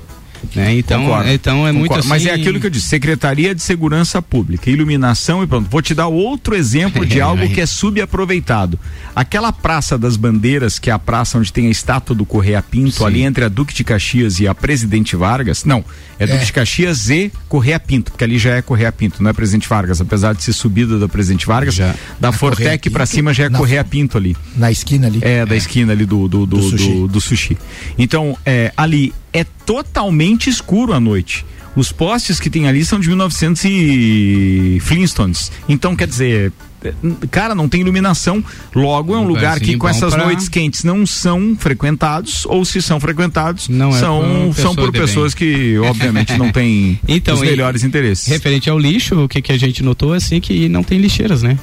[0.56, 0.76] Né?
[0.78, 2.08] Então, Concordo, então é muito assim.
[2.08, 5.70] Mas é aquilo que eu disse, Secretaria de Segurança Pública, iluminação e pronto.
[5.70, 8.80] Vou te dar outro exemplo de algo que é subaproveitado.
[9.16, 13.06] Aquela Praça das Bandeiras, que é a praça onde tem a estátua do Correia Pinto,
[13.06, 15.64] ali entre a Duque de Caxias e a Presidente Vargas.
[15.64, 15.84] Não,
[16.20, 19.34] é Duque de Caxias e Correia Pinto, porque ali já é Correia Pinto, não é
[19.34, 21.96] Presidente Vargas, apesar de ser subida da Presidente Vargas, Já.
[22.20, 24.36] da A Fortec pra Pinto, cima já é na- Correia Pinto ali.
[24.56, 25.20] Na esquina ali.
[25.22, 27.08] É, da esquina ali do, do, do, Do do, sushi.
[27.08, 27.58] do sushi.
[27.98, 31.46] Então, é, ali é totalmente escuro à noite.
[31.76, 35.52] Os postes que tem ali são de 1900 e Flintstones.
[35.68, 36.92] Então, quer dizer, é,
[37.30, 38.42] cara, não tem iluminação.
[38.74, 41.54] Logo, é um Um lugar que lugarzinho com bom essas pra- noites quentes não são
[41.60, 44.22] frequentados, ou se são frequentados, Não é são,
[44.56, 45.02] por são por de bem.
[45.02, 48.26] pessoas que, obviamente, não têm Então, os melhores interesses.
[48.28, 51.44] Referente ao lixo, o que, que a gente notou é assim que não tem lixeiras,
[51.44, 51.58] né?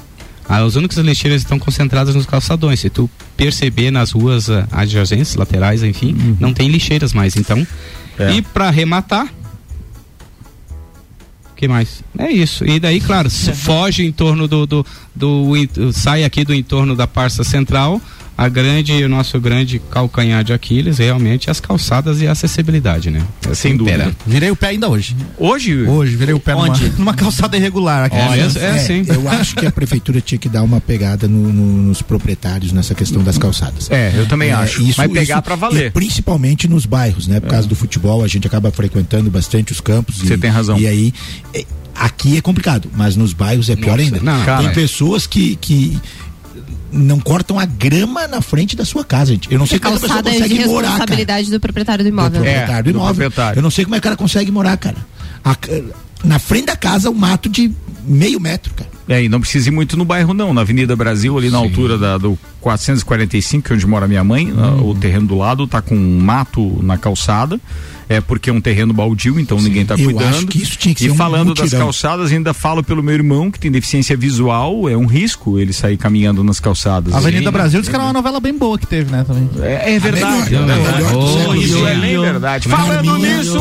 [0.49, 2.81] Ah, as únicas lixeiras estão concentradas nos calçadões.
[2.81, 7.37] Se tu perceber nas ruas ah, adjacentes, laterais, enfim, não tem lixeiras mais.
[7.37, 7.67] Então, Uhum.
[8.27, 8.35] É.
[8.35, 9.27] e para arrematar,
[11.51, 12.03] o que mais?
[12.19, 12.65] É isso.
[12.65, 16.95] E daí, claro, se foge em torno do, do, do, do- sai aqui do entorno
[16.97, 18.01] da parça central.
[18.45, 23.23] A grande, o nosso grande calcanhar de Aquiles, realmente, as calçadas e a acessibilidade, né?
[23.55, 23.97] Sem dúvida.
[23.99, 24.17] Impera.
[24.27, 25.15] Virei o pé ainda hoje.
[25.39, 26.89] Hoje, Hoje, virei o pé numa, Onde?
[26.99, 28.17] numa calçada irregular aqui.
[28.17, 29.05] Olha, Mas- é, sim.
[29.07, 32.95] Eu acho que a prefeitura tinha que dar uma pegada no- no- nos proprietários nessa
[32.97, 33.89] questão das calçadas.
[33.91, 34.83] É, eu também acho.
[34.95, 35.93] Vai pegar pra valer.
[35.93, 37.39] principalmente nos bairros, né?
[37.39, 40.17] Por causa do futebol, a gente acaba frequentando bastante os campos.
[40.19, 40.77] Você tem razão.
[40.79, 41.15] E aí,
[41.55, 41.65] é,
[41.95, 44.21] aqui é complicado, mas nos bairros é pior Nossa, ainda.
[44.21, 44.73] não, tem é.
[44.73, 45.97] pessoas que, que
[46.93, 49.51] não cortam a grama na frente da sua casa, gente.
[49.51, 50.91] Eu não sei como é que a pessoa é consegue morar, cara.
[50.91, 52.31] responsabilidade do proprietário do Do imóvel.
[52.43, 53.15] proprietário do É, do imóvel.
[53.15, 53.59] proprietário.
[53.59, 54.97] Eu não sei como é que ela consegue morar, cara.
[55.45, 55.57] A
[56.25, 57.71] na frente da casa, um mato de
[58.05, 58.91] meio metro, cara.
[59.09, 60.55] É, e não precisa ir muito no bairro, não.
[60.55, 64.53] Na Avenida Brasil, ali na altura da, do 445, que é onde mora minha mãe,
[64.57, 67.61] ah, o terreno do lado tá com um mato na calçada.
[68.09, 70.29] É porque é um terreno baldio, então ninguém tá Eu cuidando.
[70.29, 73.15] acho que isso tinha que e ser um falando das calçadas, ainda falo pelo meu
[73.15, 77.15] irmão que tem deficiência visual, é um risco ele sair caminhando nas calçadas.
[77.15, 77.53] Avenida Sim.
[77.53, 79.49] Brasil diz que era uma novela bem boa que teve, né, também.
[79.63, 80.51] É, é verdade.
[80.51, 81.05] melhor, é verdade.
[81.15, 82.69] Oh, isso é bem verdade.
[82.69, 83.59] Falando nisso,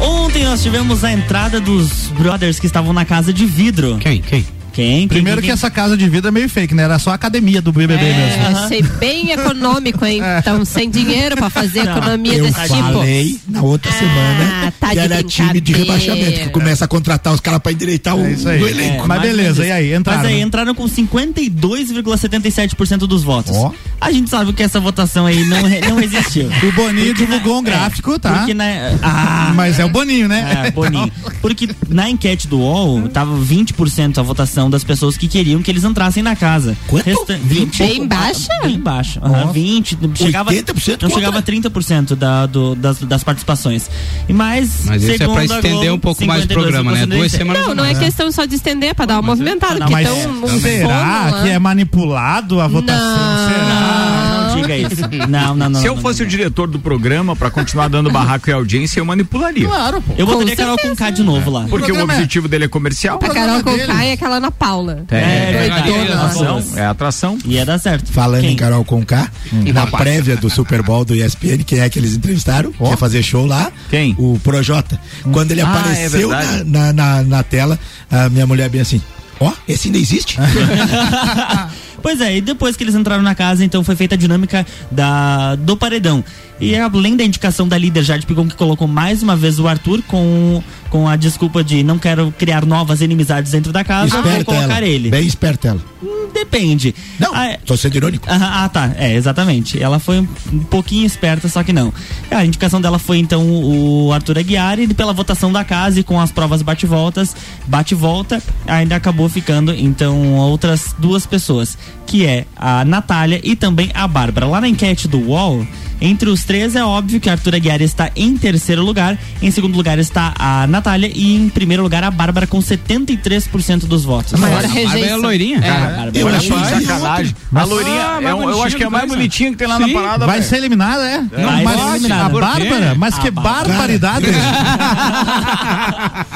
[0.00, 3.98] Ontem nós tivemos a entrada dos brothers que estavam na casa de vidro.
[3.98, 4.20] Quem?
[4.20, 4.46] Quem?
[4.74, 5.06] Quem?
[5.08, 6.82] Primeiro quem, que essa casa de vidro é meio fake, né?
[6.82, 8.44] Era só a academia do BBB É, mesmo.
[8.58, 10.20] achei bem econômico, hein?
[10.38, 12.74] Estão sem dinheiro pra fazer Não, economia Eu desse tipo.
[12.74, 17.32] falei na outra Ah, semana tá que era time de rebaixamento, que começa a contratar
[17.32, 18.62] os caras pra endireitar o, É isso aí.
[18.62, 19.04] o elenco.
[19.04, 20.40] É, Mas beleza, e aí, entraram, Mas aí né?
[20.42, 23.56] entraram com 52,77% dos votos.
[23.56, 23.72] Ó.
[24.00, 26.50] A gente sabe que essa votação aí não, não existiu.
[26.64, 28.38] O Boninho divulgou um É, gráfico, tá?
[28.38, 28.64] Porque na,
[29.02, 30.64] ah, Mas é o Boninho, né?
[30.66, 31.10] É, Boninho.
[31.40, 35.84] Porque na enquete do UOL, tava 20% a votação das pessoas que queriam que eles
[35.84, 36.76] entrassem na casa.
[36.86, 37.26] Quanto?
[37.42, 38.48] 20, Bem baixa?
[38.62, 39.20] Bem baixa.
[39.20, 39.52] Nossa.
[39.52, 39.98] 20.
[40.14, 41.10] Chegava, 80% não contra?
[41.10, 43.90] chegava a 30% da, do, das, das participações.
[44.28, 44.84] E mais.
[44.86, 47.06] Mas isso é pra estender Globo, um pouco mais o 52, programa, né?
[47.06, 47.36] Duas 57.
[47.38, 47.66] semanas.
[47.66, 50.08] Não, não é questão só de estender, é pra dar uma movimentada, Não, porque mas
[50.08, 53.06] estão um Será sono que é manipulado a votação?
[53.06, 53.48] Não.
[53.48, 54.33] Será?
[54.62, 55.02] Diga isso.
[55.28, 55.80] Não, não, não.
[55.80, 59.00] se não, eu fosse não, o diretor do programa pra continuar dando barraco e audiência,
[59.00, 59.66] eu manipularia.
[59.66, 60.14] Claro, pô.
[60.16, 61.66] Eu Com botaria Carol com K de novo lá.
[61.68, 63.16] Porque o é- objetivo dele é comercial.
[63.16, 64.08] A Carol programa Conká deles.
[64.10, 65.04] e aquela Ana Paula.
[65.10, 66.14] É, É, é, doidona.
[66.14, 66.64] atração.
[66.76, 67.38] É atração.
[67.44, 68.10] Ia dar certo.
[68.12, 68.52] Falando Quem?
[68.52, 69.28] em Carol Conká,
[69.72, 72.72] na prévia do Super Bowl do ESPN, quem é que eles entrevistaram?
[72.72, 73.70] Quer fazer show lá?
[73.90, 74.14] Quem?
[74.18, 75.00] O Projota.
[75.32, 76.70] Quando ele Ah, apareceu é na, verdade.
[76.70, 77.78] na, na, na tela,
[78.10, 79.00] a minha mulher bem assim,
[79.40, 80.36] ó, esse ainda existe?
[82.04, 85.54] Pois é, e depois que eles entraram na casa, então foi feita a dinâmica da,
[85.54, 86.22] do paredão.
[86.60, 90.02] E além da indicação da líder Jade Picon, que colocou mais uma vez o Arthur
[90.06, 94.44] com, com a desculpa de não quero criar novas inimizades dentro da casa, vou esperta
[94.44, 94.86] colocar ela.
[94.86, 95.08] ele.
[95.10, 95.80] Bem esperta ela.
[96.02, 96.94] Hum, Depende.
[97.18, 98.26] Não, Ah, é- tô sendo irônico.
[98.28, 98.92] Ah, ah, tá.
[98.96, 99.80] É, exatamente.
[99.82, 101.92] Ela foi um, um pouquinho esperta, só que não.
[102.30, 106.20] A indicação dela foi então o Arthur Aguiar e pela votação da casa e com
[106.20, 107.34] as provas bate-voltas,
[107.66, 114.06] bate-volta, ainda acabou ficando então outras duas pessoas, que é a Natália e também a
[114.06, 114.46] Bárbara.
[114.46, 115.66] Lá na enquete do UOL,
[116.00, 119.98] entre os três é óbvio que Arthur Aguiar está em terceiro lugar, em segundo lugar
[119.98, 124.38] está a Natália e em primeiro lugar a Bárbara com 73% dos votos.
[124.38, 125.20] Maior A Bárbara é rejeição.
[125.20, 125.58] loirinha.
[125.58, 125.86] É, a cara.
[125.86, 126.10] Bárbara.
[126.14, 127.36] Eu Olha achei só, isso sacanagem.
[127.54, 129.14] A loirinha, Ah, é mais um- eu acho que é a mais essa.
[129.14, 129.94] bonitinha que tem lá na Sim.
[129.94, 130.26] parada.
[130.26, 130.48] Vai velho.
[130.50, 131.22] ser eliminada, é?
[131.22, 132.24] Vai mas ser eliminada.
[132.24, 132.28] a?
[132.40, 133.68] Bárbara, mas A que Bárbara.
[133.68, 134.26] barbaridade.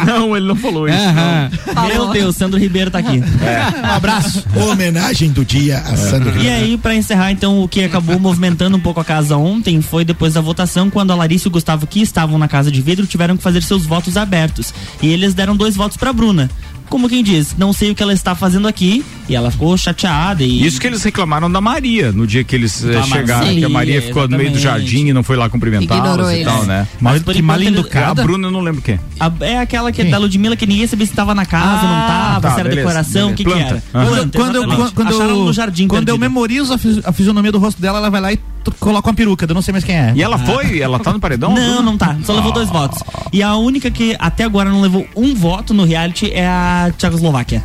[0.07, 0.97] Não, ele não falou isso.
[0.97, 1.51] Aham.
[1.89, 3.19] Meu Deus, Sandro Ribeiro tá aqui.
[3.21, 4.45] Um abraço.
[4.57, 8.81] Homenagem do dia a Sandro E aí, pra encerrar, então, o que acabou movimentando um
[8.81, 12.01] pouco a casa ontem foi depois da votação, quando a Larissa e o Gustavo, que
[12.01, 14.75] estavam na casa de vidro, tiveram que fazer seus votos abertos.
[15.03, 16.51] E eles deram dois votos pra Bruna.
[16.89, 19.05] Como quem diz, não sei o que ela está fazendo aqui.
[19.29, 20.43] E ela ficou chateada.
[20.43, 20.67] E...
[20.67, 23.69] Isso que eles reclamaram da Maria, no dia que eles eh, chegaram, da que a
[23.69, 24.87] Maria Maria, ficou no meio do exatamente.
[24.91, 26.89] jardim e não foi lá cumprimentá-los e tal, né?
[27.01, 28.23] Mas por que mal educada.
[28.23, 28.99] A Bruna eu não lembro quem.
[29.21, 31.83] A- é aquela que é da Ludmilla que ninguém sabia se estava na casa, Ah,
[31.83, 33.61] não tava, tá, se era beleza, decoração, o que, que era.
[33.69, 33.83] Planta.
[33.95, 34.07] Aham.
[34.09, 34.95] Planta, Quando, eu, exatamente.
[34.95, 38.09] quando, eu, no jardim quando eu memorizo a, fis- a fisionomia do rosto dela, ela
[38.11, 38.39] vai lá e
[38.73, 40.13] coloca uma peruca, eu não sei mais quem é.
[40.15, 40.81] E ela foi?
[40.81, 41.55] Ela tá no paredão?
[41.55, 42.17] Não, não tá.
[42.25, 43.03] Só levou dois votos.
[43.33, 47.63] E a única que até agora não levou um voto no reality é a Tchecoslováquia.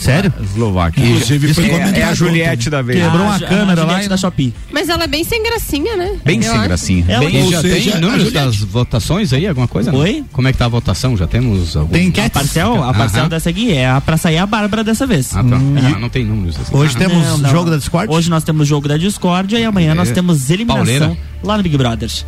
[0.00, 0.32] Sério?
[0.42, 1.04] Eslováquia.
[1.04, 3.02] Inclusive foi É, é a Juliette da vez.
[3.02, 4.54] Quebrou uma A- câmera a lá e- da Shopee.
[4.72, 6.16] Mas ela é bem sem gracinha, né?
[6.24, 6.62] Bem Eu sem acho.
[6.68, 7.04] gracinha.
[7.08, 9.92] Ela- Bem- E Ou já seja, tem a números das votações aí, alguma coisa?
[9.92, 10.00] não?
[10.00, 10.24] Oi?
[10.32, 11.16] Como é que tá a votação?
[11.16, 11.92] Já temos algum?
[11.92, 12.30] Tem A enquete?
[12.30, 13.28] parcel, a parcel Aham.
[13.28, 15.34] dessa aqui é a pra sair a Bárbara dessa vez.
[15.36, 15.56] Ah, tá.
[15.56, 16.56] Ah, não tem números.
[16.60, 16.74] assim.
[16.76, 17.50] Hoje Ah, temos Não, não.
[17.50, 18.12] jogo da Discord?
[18.12, 20.12] Hoje nós temos jogo da Discord e amanhã nós É.
[20.14, 21.16] temos eliminação Pauleira.
[21.42, 22.24] lá no Big Brothers.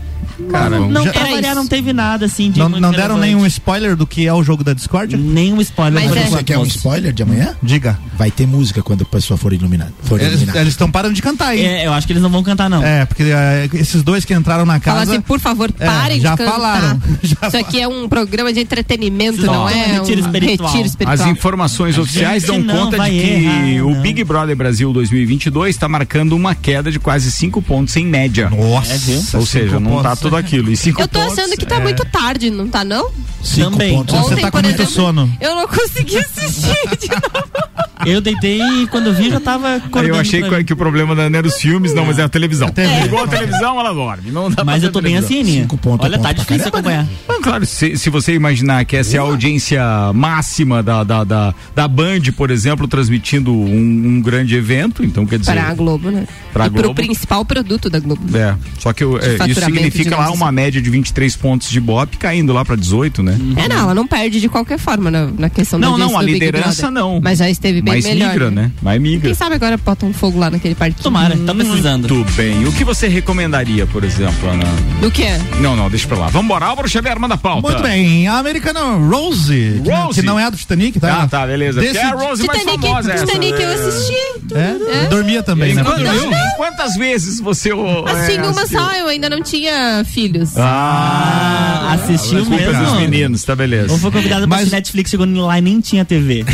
[0.51, 3.15] Cara, não, não já- pra variar, não teve nada assim de Não, muito não deram
[3.15, 3.35] relevante.
[3.35, 5.17] nenhum spoiler do que é o jogo da Discord?
[5.17, 7.55] Nenhum spoiler Mas é- Você quer um spoiler de amanhã?
[7.63, 7.99] Diga.
[8.17, 9.93] Vai ter música quando a pessoa for iluminada.
[10.05, 11.63] For Eles estão parando de cantar aí.
[11.65, 12.83] É, eu acho que eles não vão cantar, não.
[12.83, 15.13] É, porque é, esses dois que entraram na Fala casa.
[15.13, 16.53] assim, por favor, É, parem já de cantar.
[16.53, 17.01] falaram.
[17.23, 19.53] Já Isso aqui é um programa de entretenimento, Só.
[19.53, 20.69] não Um é retiro um espiritual.
[20.71, 21.15] retiro espiritual.
[21.29, 24.01] As informações oficiais dão não conta de que errar, o não.
[24.03, 28.51] Big Brother Brasil 2022 está marcando uma queda de quase 5 pontos em média.
[28.51, 29.37] Nossa, É?
[29.39, 30.22] Ou seja, não tá pontos.
[30.23, 30.71] Tudo aquilo.
[30.71, 33.11] E cinco Eu tô pontos, achando que tá é, muito tarde, não tá não?
[33.43, 33.97] Cinco Também.
[33.97, 34.15] pontos.
[34.15, 35.37] Você Ontem, tá com muito exemplo, sono.
[35.41, 37.92] Eu não consegui assistir de novo.
[38.07, 40.15] Eu deitei e quando vi já tava Aí acordando.
[40.15, 42.69] eu achei que, que o problema não era os filmes, não, mas é a televisão.
[43.03, 44.31] Ligou a televisão, ela dorme.
[44.31, 45.63] Não dá Mas eu tô bem assim, Aninha.
[45.63, 47.07] Cinco pontos é Olha, tá difícil acompanhar.
[47.29, 49.83] Ah, claro, se, se você imaginar que essa é a audiência
[50.15, 55.39] máxima da, da, da, da Band, por exemplo, transmitindo um, um grande evento, então quer
[55.39, 55.53] dizer.
[55.53, 56.27] Para a Globo, né?
[56.53, 56.95] Pra e pro Globo.
[56.95, 58.37] principal produto da Globo.
[58.37, 60.55] É, só que eu- é, isso significa lá uma assim.
[60.55, 63.39] média de 23 pontos de Bop caindo lá pra 18, né?
[63.57, 66.23] É, não, ela não perde de qualquer forma na, na questão da Não, não, a
[66.23, 67.21] liderança não.
[67.23, 68.29] Mas já esteve bem Mas melhor.
[68.31, 68.71] migra, né?
[68.83, 69.27] Mas migra.
[69.29, 71.03] Quem sabe agora bota um fogo lá naquele parquinho.
[71.03, 72.09] Tomara, tá precisando.
[72.13, 72.65] Muito bem.
[72.67, 74.65] O que você recomendaria, por exemplo, Ana?
[75.01, 75.29] Do quê?
[75.61, 76.29] Não, não, deixa pra lá.
[76.29, 77.69] Vambora, Álvaro Xavier, manda a pauta.
[77.69, 80.21] Muito bem, a americana Rose, que, Rose.
[80.21, 81.23] que não é a do Titanic, tá?
[81.23, 81.81] Ah, tá, beleza.
[81.81, 83.27] Desse- Que é a Rose mais Titanic, famosa essa.
[83.27, 84.15] Titanic eu assisti.
[84.55, 85.07] É?
[85.09, 85.83] Dormia também, né?
[85.83, 87.73] Quantas, quantas vezes você...
[87.73, 88.81] o- Assisti é, uma assistiu?
[88.81, 90.57] só, eu ainda não tinha filhos.
[90.57, 92.85] Ah, assistiu a culpa é mesmo?
[92.85, 93.93] dos meninos, tá beleza.
[93.93, 96.45] Ou foi convidado pra Mas- assistir Netflix, chegou lá e nem tinha TV.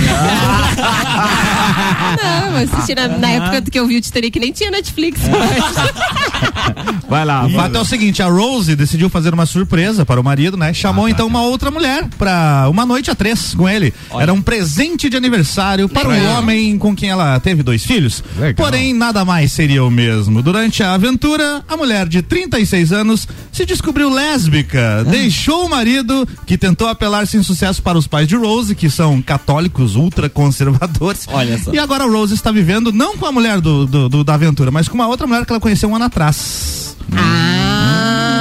[2.22, 5.20] Não, eu assisti na, na época que eu vi o Titanic, nem tinha Netflix.
[7.08, 10.24] Vai lá, O fato é o seguinte, a Rose decidiu fazer uma surpresa para o
[10.24, 10.72] marido, né?
[10.74, 13.92] Chamou então uma outra mulher para uma noite a três com ele.
[14.18, 16.38] Era um presente de aniversário para o Legal.
[16.38, 18.22] homem com quem ela teve dois filhos.
[18.36, 18.54] Legal.
[18.54, 20.42] Porém, nada mais seria o mesmo.
[20.42, 25.04] Durante a aventura, a mulher de 36 anos se descobriu lésbica.
[25.04, 29.22] Deixou o marido, que tentou apelar sem sucesso para os pais de Rose, que são
[29.22, 31.17] católicos ultraconservadores.
[31.28, 31.72] Olha só.
[31.72, 34.70] E agora a Rose está vivendo não com a mulher do, do- do- da aventura,
[34.70, 36.96] mas com uma outra mulher que ela conheceu um ano atrás.
[37.16, 38.37] ah.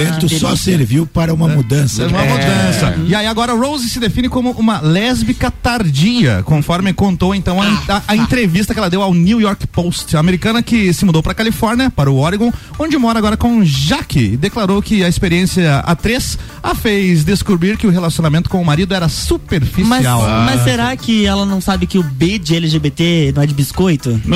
[0.00, 2.02] O evento só serviu para uma mudança.
[2.04, 2.94] É uma mudança.
[3.06, 8.02] E aí agora Rose se define como uma lésbica tardia, conforme contou então a, a-
[8.08, 10.16] a entrevista que ela deu ao New York Post.
[10.16, 14.20] A americana que se mudou para Califórnia, para o Oregon, onde mora agora com Jaque.
[14.32, 18.94] E declarou que a experiência A3 a fez descobrir que o relacionamento com o marido
[18.94, 20.22] era Mas, superficial.
[20.44, 24.20] mas será que ela não sabe que o B de LGBT não é de biscoito?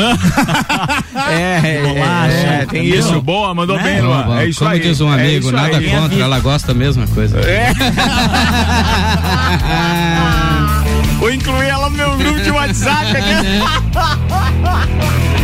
[1.15, 3.01] É, é, Bolacha, é, tem entendeu?
[3.01, 3.21] isso.
[3.23, 3.83] Boa, mandou Né?
[3.83, 4.39] bem, Luan.
[4.41, 4.81] É isso Como aí.
[4.81, 5.91] diz um É amigo, nada aí.
[5.91, 7.39] contra, ela gosta da mesma coisa.
[7.41, 7.73] É.
[11.19, 13.35] Vou incluir ela no meu grupo de WhatsApp aqui.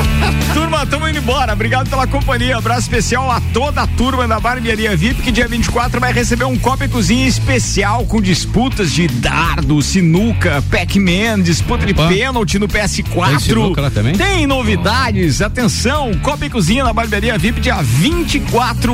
[0.52, 1.52] Turma, estamos indo embora.
[1.52, 2.56] Obrigado pela companhia.
[2.56, 6.58] Abraço especial a toda a turma da Barbearia VIP, que dia 24 vai receber um
[6.58, 12.08] Copa e Cozinha especial com disputas de dardo, sinuca, Pac-Man, disputa de Opa.
[12.08, 13.28] pênalti no PS4.
[13.28, 14.14] Tem sinuca lá também?
[14.14, 15.42] Tem novidades.
[15.42, 18.92] Atenção, Copa e Cozinha na Barbearia VIP, dia 24.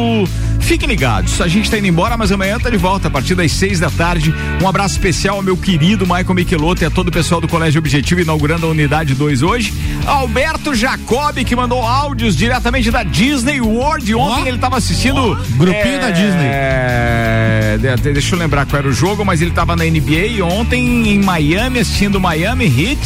[0.61, 1.41] Fiquem ligados.
[1.41, 3.91] A gente tá indo embora, mas amanhã tá de volta a partir das seis da
[3.91, 4.33] tarde.
[4.63, 7.79] Um abraço especial ao meu querido Michael Michelotto e a todo o pessoal do Colégio
[7.79, 9.75] Objetivo inaugurando a unidade 2 hoje.
[10.07, 14.15] Alberto Jacobi, que mandou áudios diretamente da Disney World.
[14.15, 14.47] Ontem Ó.
[14.47, 15.35] ele tava assistindo.
[15.57, 16.47] Grupinho da Disney.
[16.51, 21.09] É, de- deixa eu lembrar qual era o jogo, mas ele tava na NBA ontem
[21.15, 23.01] em Miami assistindo Miami Heat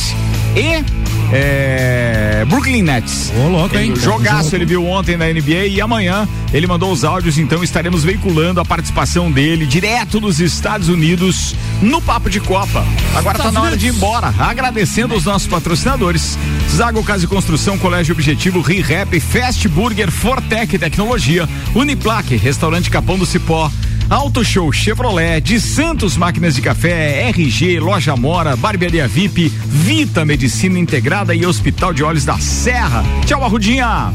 [0.57, 0.85] e
[1.33, 3.33] é, Brooklyn Nets.
[3.37, 3.95] Ô, louco, hein?
[3.97, 8.61] Jogaço ele viu ontem na NBA e amanhã ele mandou os áudios, então estaremos veiculando
[8.61, 12.85] a participação dele direto dos Estados Unidos no Papo de Copa.
[13.15, 16.39] Agora tá na hora de ir embora, agradecendo os nossos patrocinadores.
[16.71, 23.27] Zago Casa e Construção, Colégio Objetivo, ReHap, Fast Burger, Fortec Tecnologia, Uniplaque, Restaurante Capão do
[23.27, 23.71] Cipó,
[24.09, 30.79] Auto Show Chevrolet, de Santos Máquinas de Café, RG, Loja Mora, Barbearia VIP, Vita Medicina
[30.79, 33.03] Integrada e Hospital de Olhos da Serra.
[33.27, 34.13] Tchau, Arrudinha!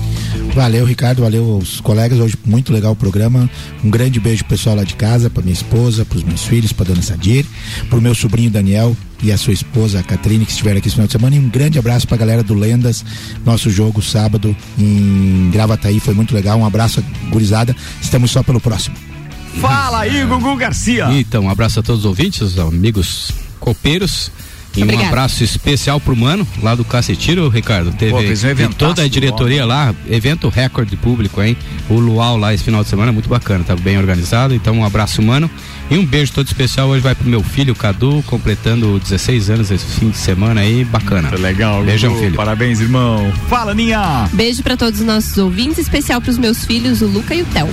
[0.55, 2.19] Valeu, Ricardo, valeu aos colegas.
[2.19, 3.49] Hoje muito legal o programa.
[3.83, 7.01] Um grande beijo pessoal lá de casa, pra minha esposa, pros meus filhos, pra dona
[7.01, 7.45] Sadir,
[7.89, 11.07] pro meu sobrinho Daniel e a sua esposa, a Catrine, que estiveram aqui esse final
[11.07, 11.35] de semana.
[11.35, 13.03] E um grande abraço pra galera do Lendas,
[13.45, 15.99] nosso jogo sábado em Gravataí.
[15.99, 16.57] Foi muito legal.
[16.57, 17.75] Um abraço, gurizada.
[18.01, 19.10] Estamos só pelo próximo.
[19.59, 21.07] Fala aí, Gugu Garcia!
[21.11, 24.31] Então, um abraço a todos os ouvintes, os amigos copeiros.
[24.75, 25.09] E um Obrigada.
[25.09, 27.91] abraço especial pro Mano, lá do Cacetiro, Ricardo.
[27.91, 31.57] Teve Pô, fez um e toda a diretoria lá, evento recorde público, hein?
[31.89, 34.53] O Luau lá esse final de semana, muito bacana, tá bem organizado.
[34.53, 35.51] Então, um abraço, Mano.
[35.89, 39.85] E um beijo todo especial hoje vai pro meu filho, Cadu, completando 16 anos esse
[39.99, 41.29] fim de semana aí, bacana.
[41.37, 42.35] Legal, Beijão, filho.
[42.35, 43.29] Parabéns, irmão.
[43.49, 44.29] Fala, Ninha!
[44.31, 47.67] Beijo pra todos os nossos ouvintes, especial pros meus filhos, o Luca e o Theo.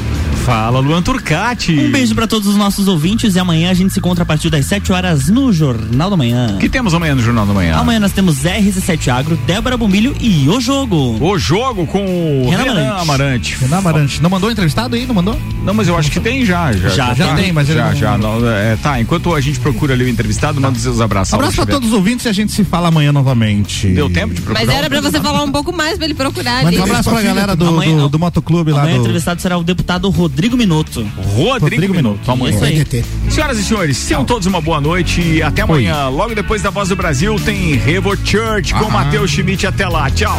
[0.48, 1.78] Fala, Luan Turcati!
[1.78, 4.48] Um beijo pra todos os nossos ouvintes e amanhã a gente se encontra a partir
[4.48, 6.54] das 7 horas no Jornal da Manhã.
[6.54, 7.76] O que temos amanhã no Jornal da Manhã?
[7.76, 11.22] Amanhã nós temos RC7 Agro, Débora Bombilho e o jogo.
[11.22, 12.02] O jogo com
[12.46, 13.02] o Renan Renan, Amarante.
[13.02, 13.56] Amarante.
[13.60, 14.22] Renan Amarante.
[14.22, 15.04] Não mandou entrevistado aí?
[15.04, 15.38] Não mandou?
[15.62, 16.72] Não, mas eu acho que tem já.
[16.72, 17.34] Já, Já, já tá.
[17.34, 18.16] tem, mas ele já, não- já.
[18.16, 21.34] não, é, tá, enquanto a gente procura ali o entrevistado, manda os seus abraços.
[21.34, 23.86] Abraço pra todos os ouvintes e a gente se fala amanhã novamente.
[23.88, 24.64] Deu tempo de procurar?
[24.66, 26.78] Mas era pra você falar um pouco mais pra ele procurar Manda ali.
[26.78, 29.04] um abraço pra galera do, Amanhã- do, do motoclube lá Amanhã o do.
[29.04, 30.37] entrevistado será o deputado Rodrigo.
[30.38, 31.00] Rodrigo Minuto.
[31.16, 31.96] Rodrigo, Rodrigo Minuto.
[31.96, 32.30] Minuto.
[32.30, 32.54] Amanhã.
[32.54, 32.72] Isso aí.
[32.84, 33.04] PDT.
[33.28, 36.08] Senhoras e senhores, tenham todos uma boa noite e até amanhã.
[36.08, 39.66] Logo depois da Voz do Brasil tem Revo Church com Matheus Schmidt.
[39.66, 40.08] Até lá.
[40.08, 40.38] Tchau.